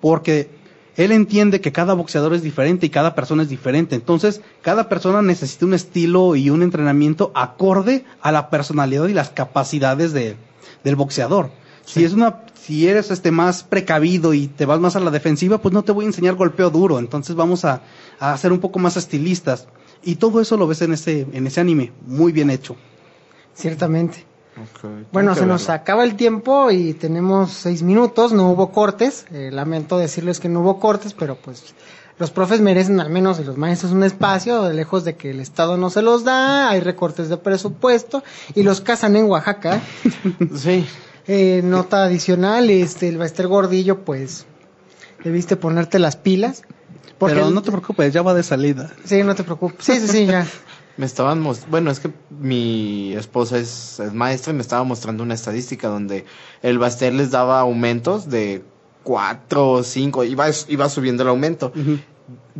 [0.00, 0.48] porque
[0.96, 3.94] él entiende que cada boxeador es diferente y cada persona es diferente.
[3.94, 9.30] Entonces, cada persona necesita un estilo y un entrenamiento acorde a la personalidad y las
[9.30, 10.36] capacidades de,
[10.84, 11.50] del boxeador.
[11.84, 15.58] Si es una, si eres este más precavido y te vas más a la defensiva,
[15.58, 16.98] pues no te voy a enseñar golpeo duro.
[16.98, 17.82] Entonces vamos a,
[18.18, 19.66] a ser un poco más estilistas.
[20.02, 22.76] Y todo eso lo ves en ese, en ese anime, muy bien hecho.
[23.54, 24.29] Ciertamente.
[25.12, 29.26] Bueno, se nos acaba el tiempo y tenemos seis minutos, no hubo cortes.
[29.32, 31.74] Eh, lamento decirles que no hubo cortes, pero pues
[32.18, 35.78] los profes merecen al menos y los maestros un espacio, lejos de que el Estado
[35.78, 38.22] no se los da, hay recortes de presupuesto
[38.54, 39.80] y los cazan en Oaxaca.
[40.56, 40.86] Sí.
[41.26, 44.46] Eh, nota adicional, este, el Baester Gordillo, pues
[45.22, 46.62] debiste ponerte las pilas.
[47.18, 48.90] Porque Pero no te preocupes, ya va de salida.
[49.04, 49.84] Sí, no te preocupes.
[49.84, 50.46] Sí, sí, sí, ya.
[51.00, 55.22] Me estaban mos- bueno, es que mi esposa es, es maestra y me estaba mostrando
[55.22, 56.26] una estadística donde
[56.62, 58.62] el Baster les daba aumentos de
[59.02, 61.72] cuatro o cinco, iba, iba subiendo el aumento.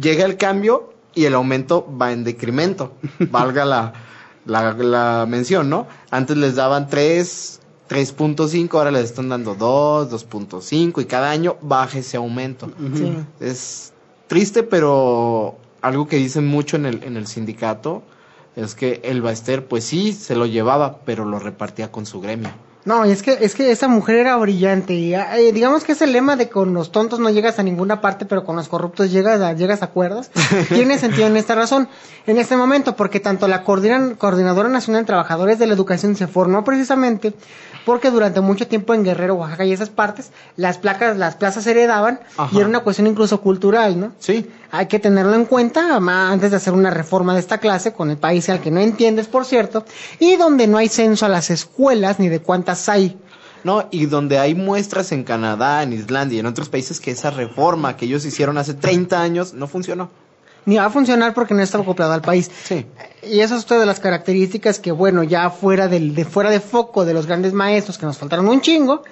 [0.01, 2.95] Llega el cambio y el aumento va en decremento,
[3.31, 3.93] valga la,
[4.47, 5.87] la, la mención, ¿no?
[6.11, 7.61] Antes les daban 3,
[7.91, 12.71] 3.5, ahora les están dando 2, 2.5 y cada año baja ese aumento.
[12.97, 13.17] Sí.
[13.41, 13.93] Es
[14.29, 18.03] triste, pero algo que dicen mucho en el, en el sindicato
[18.57, 22.51] es que el Baester, pues sí, se lo llevaba, pero lo repartía con su gremio.
[22.85, 24.95] No, y es que, es que esa mujer era brillante.
[24.95, 28.01] Y, eh, digamos que es el lema de con los tontos no llegas a ninguna
[28.01, 30.31] parte, pero con los corruptos llegas a, llegas a acuerdos.
[30.69, 31.89] Tiene sentido en esta razón,
[32.27, 36.65] en este momento, porque tanto la Coordinadora Nacional de Trabajadores de la Educación se formó
[36.65, 37.35] precisamente
[37.85, 41.71] porque durante mucho tiempo en Guerrero, Oaxaca y esas partes, las placas, las plazas se
[41.71, 42.51] heredaban Ajá.
[42.53, 44.13] y era una cuestión incluso cultural, ¿no?
[44.19, 48.11] Sí, Hay que tenerlo en cuenta antes de hacer una reforma de esta clase con
[48.11, 49.85] el país al que no entiendes, por cierto,
[50.19, 53.19] y donde no hay censo a las escuelas ni de cuántas hay.
[53.65, 57.31] no, y donde hay muestras en Canadá, en Islandia y en otros países que esa
[57.31, 60.11] reforma que ellos hicieron hace 30 años no funcionó.
[60.67, 62.51] Ni va a funcionar porque no está acoplado al país.
[62.65, 62.87] Sí.
[63.23, 66.61] Y eso es otra de las características que, bueno, ya fuera del, de fuera de
[66.61, 69.03] foco de los grandes maestros que nos faltaron un chingo,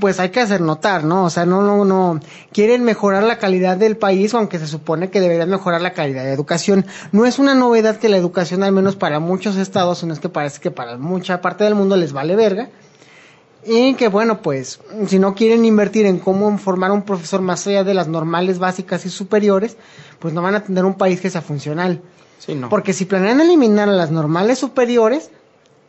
[0.00, 1.24] pues hay que hacer notar, ¿no?
[1.24, 2.20] O sea, no, no, no.
[2.52, 6.32] Quieren mejorar la calidad del país, aunque se supone que deberían mejorar la calidad de
[6.32, 6.86] educación.
[7.12, 10.28] No es una novedad que la educación, al menos para muchos estados, no es que
[10.28, 12.68] parece que para mucha parte del mundo les vale verga.
[13.66, 17.82] Y que bueno, pues, si no quieren invertir en cómo formar un profesor más allá
[17.82, 19.76] de las normales, básicas y superiores,
[20.18, 22.02] pues no van a tener un país que sea funcional.
[22.38, 22.68] Sí, no.
[22.68, 25.30] Porque si planean eliminar a las normales superiores,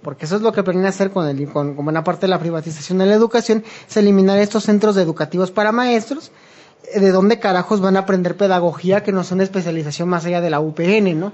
[0.06, 2.38] porque eso es lo que planean hacer con, el, con, con buena parte de la
[2.38, 6.32] privatización de la educación, es eliminar estos centros educativos para maestros,
[6.94, 10.60] de dónde carajos van a aprender pedagogía que no son especialización más allá de la
[10.60, 11.34] UPN, ¿no?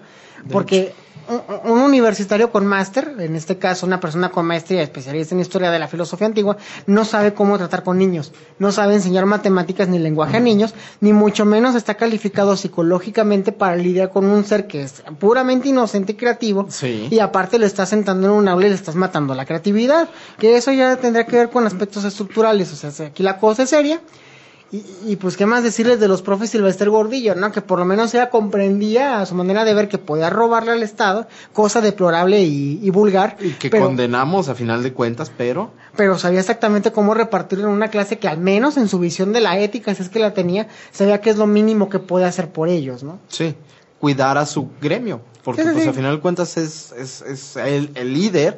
[0.51, 0.91] Porque
[1.29, 5.69] un, un universitario con máster, en este caso una persona con maestría especialista en historia
[5.69, 9.99] de la filosofía antigua, no sabe cómo tratar con niños, no sabe enseñar matemáticas ni
[9.99, 14.81] lenguaje a niños, ni mucho menos está calificado psicológicamente para lidiar con un ser que
[14.81, 17.07] es puramente inocente y creativo, Sí.
[17.11, 20.57] y aparte lo estás sentando en un aula y le estás matando la creatividad, que
[20.57, 24.01] eso ya tendrá que ver con aspectos estructurales, o sea, aquí la cosa es seria.
[24.73, 27.51] Y, y, pues qué más decirles de los profes Silvestre Gordillo, ¿no?
[27.51, 30.81] Que por lo menos ella comprendía a su manera de ver que podía robarle al
[30.81, 33.35] Estado, cosa deplorable y, y vulgar.
[33.41, 35.71] Y que pero, condenamos a final de cuentas, pero...
[35.97, 39.41] Pero sabía exactamente cómo repartirlo en una clase que al menos en su visión de
[39.41, 42.49] la ética, si es que la tenía, sabía que es lo mínimo que puede hacer
[42.49, 43.19] por ellos, ¿no?
[43.27, 43.55] Sí,
[43.99, 45.89] cuidar a su gremio, porque Sí, sí, pues sí.
[45.89, 48.57] a final de cuentas es, es, es el, el líder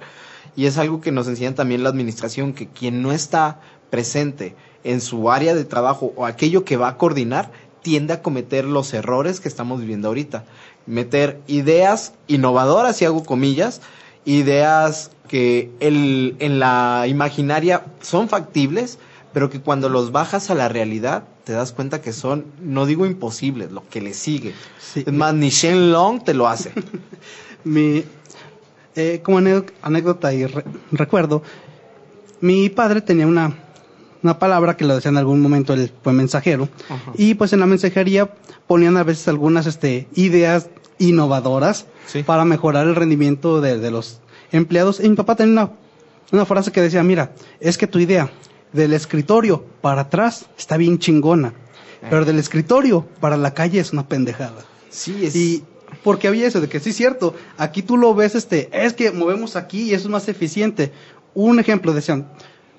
[0.55, 5.01] y es algo que nos enseña también la administración, que quien no está presente en
[5.01, 7.51] su área de trabajo o aquello que va a coordinar,
[7.81, 10.45] tiende a cometer los errores que estamos viviendo ahorita.
[10.85, 13.81] Meter ideas innovadoras, y hago comillas,
[14.25, 18.99] ideas que el, en la imaginaria son factibles,
[19.33, 23.05] pero que cuando los bajas a la realidad te das cuenta que son, no digo
[23.05, 24.53] imposibles, lo que le sigue.
[24.79, 25.03] Sí.
[25.05, 26.71] Es más, ni Shen Long te lo hace.
[27.63, 28.05] Mi,
[28.95, 29.39] eh, como
[29.81, 31.41] anécdota, y re- recuerdo,
[32.41, 33.55] mi padre tenía una,
[34.21, 37.11] una palabra que lo decía en algún momento el buen mensajero, Ajá.
[37.15, 38.29] y pues en la mensajería
[38.67, 40.69] ponían a veces algunas este, ideas
[40.99, 42.21] innovadoras Sí.
[42.23, 44.19] para mejorar el rendimiento de, de los
[44.51, 44.99] empleados.
[45.01, 45.71] Y mi papá tenía una,
[46.33, 47.31] una frase que decía, mira,
[47.61, 48.29] es que tu idea
[48.73, 51.53] del escritorio para atrás está bien chingona,
[52.09, 54.65] pero del escritorio para la calle es una pendejada.
[54.89, 55.35] Sí, es...
[55.35, 55.63] Y
[56.03, 59.11] porque había eso de que sí es cierto, aquí tú lo ves, este, es que
[59.11, 60.91] movemos aquí y eso es más eficiente.
[61.33, 62.27] Un ejemplo, decían,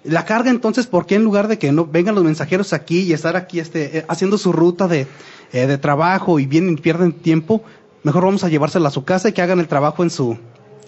[0.04, 3.12] la carga entonces, ¿por qué en lugar de que no vengan los mensajeros aquí y
[3.12, 5.06] estar aquí este, eh, haciendo su ruta de,
[5.52, 7.62] eh, de trabajo y vienen y pierden tiempo,
[8.02, 10.36] mejor vamos a llevársela a su casa y que hagan el trabajo en su,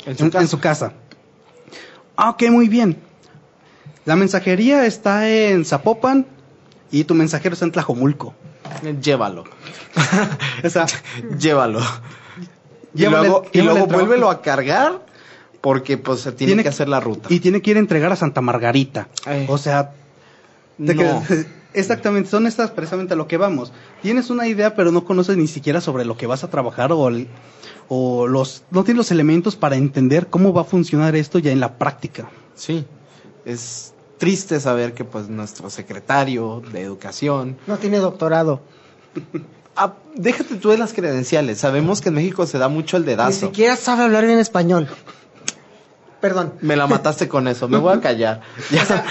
[0.04, 0.42] En su en- casa.
[0.42, 0.92] en su casa.
[2.16, 2.96] Ah, ok, muy bien.
[4.04, 6.26] La mensajería está en Zapopan
[6.92, 8.34] y tu mensajero está en Tlajomulco.
[9.02, 9.44] Llévalo.
[10.64, 10.86] O sea,
[11.38, 11.80] Llévalo.
[12.96, 15.04] Y luego, y luego vuélvelo a cargar
[15.60, 17.28] porque pues se tiene, Tiene que hacer la ruta.
[17.32, 19.08] y tiene que ir a entregar a Santa Margarita.
[19.24, 19.46] Ay.
[19.48, 19.92] O sea,
[20.78, 21.22] No.
[21.26, 23.72] que- exactamente, son estas precisamente a lo que vamos.
[24.02, 27.08] Tienes una idea, pero no conoces ni siquiera sobre lo que vas a trabajar o,
[27.08, 27.28] el-
[27.88, 31.60] o los no tienes los elementos para entender cómo va a funcionar esto ya en
[31.60, 32.28] la práctica.
[32.54, 32.84] Sí.
[33.44, 38.60] Es triste saber que pues nuestro secretario de educación No tiene doctorado.
[40.14, 41.58] Déjate tú de las credenciales.
[41.58, 43.40] Sabemos que en México se da mucho el Ni dedazo.
[43.46, 44.88] siquiera sabe hablar bien español.
[46.20, 46.54] Perdón.
[46.62, 47.68] Me la mataste con eso.
[47.68, 48.40] Me voy a callar.
[48.70, 48.82] Ya.
[48.82, 49.04] O sea,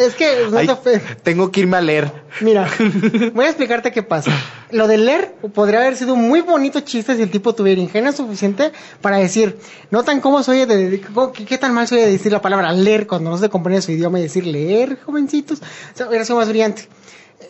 [0.00, 2.10] es que no Ay, te fe- tengo que irme a leer.
[2.40, 2.68] Mira,
[3.32, 4.32] voy a explicarte qué pasa.
[4.72, 8.10] Lo de leer podría haber sido un muy bonito chiste si el tipo tuviera ingenio
[8.12, 9.56] suficiente para decir,
[9.92, 11.00] no tan cómo soy de,
[11.32, 13.92] qué, qué tan mal soy de decir la palabra leer cuando no se comprende su
[13.92, 15.60] idioma y decir leer, jovencitos.
[15.60, 16.88] O sea, hubiera sido más brillante.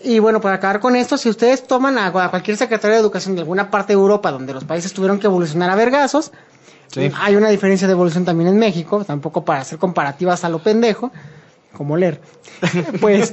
[0.05, 3.35] Y bueno, para acabar con esto, si ustedes toman a, a cualquier secretario de educación
[3.35, 6.33] de alguna parte de Europa donde los países tuvieron que evolucionar a vergazos,
[6.91, 7.11] Sí.
[7.21, 11.11] hay una diferencia de evolución también en México, tampoco para hacer comparativas a lo pendejo,
[11.73, 12.21] como leer.
[13.01, 13.33] Pues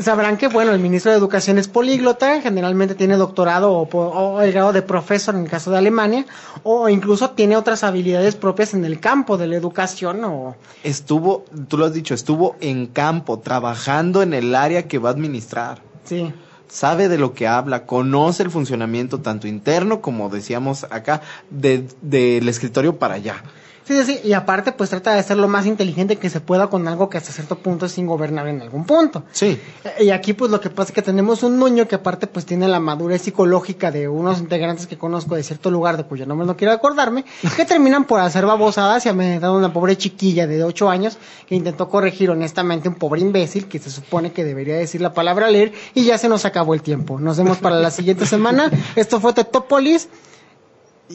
[0.00, 4.52] sabrán que, bueno, el ministro de Educación es políglota, generalmente tiene doctorado o, o el
[4.52, 6.24] grado de profesor en el caso de Alemania,
[6.62, 10.56] o incluso tiene otras habilidades propias en el campo de la educación o...
[10.82, 15.12] Estuvo, tú lo has dicho, estuvo en campo, trabajando en el área que va a
[15.12, 15.82] administrar.
[16.04, 16.32] Sí.
[16.68, 22.48] Sabe de lo que habla, conoce el funcionamiento tanto interno como decíamos acá, de- del
[22.48, 23.42] escritorio para allá.
[23.86, 26.68] Sí, sí, sí, y aparte pues trata de ser lo más inteligente que se pueda
[26.68, 29.24] con algo que hasta cierto punto es ingobernable en algún punto.
[29.32, 29.60] Sí.
[30.00, 32.66] Y aquí pues lo que pasa es que tenemos un Nuño que aparte pues tiene
[32.66, 36.56] la madurez psicológica de unos integrantes que conozco de cierto lugar de cuyo nombre no
[36.56, 37.24] quiero acordarme,
[37.56, 41.54] que terminan por hacer babosadas y amenazar a una pobre chiquilla de 8 años que
[41.54, 45.72] intentó corregir honestamente un pobre imbécil que se supone que debería decir la palabra leer
[45.94, 47.20] y ya se nos acabó el tiempo.
[47.20, 48.70] Nos vemos para la siguiente semana.
[48.96, 50.08] Esto fue Tetópolis.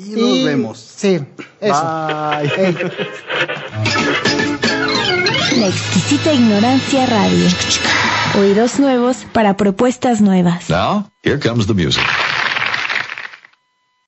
[0.05, 0.79] Y nos vemos.
[0.79, 1.19] Sí,
[1.59, 1.83] eso.
[1.83, 2.49] Bye.
[5.59, 7.47] La exquisita ignorancia radio.
[8.39, 10.69] Oídos nuevos para propuestas nuevas.
[10.69, 12.03] Now, here comes the music.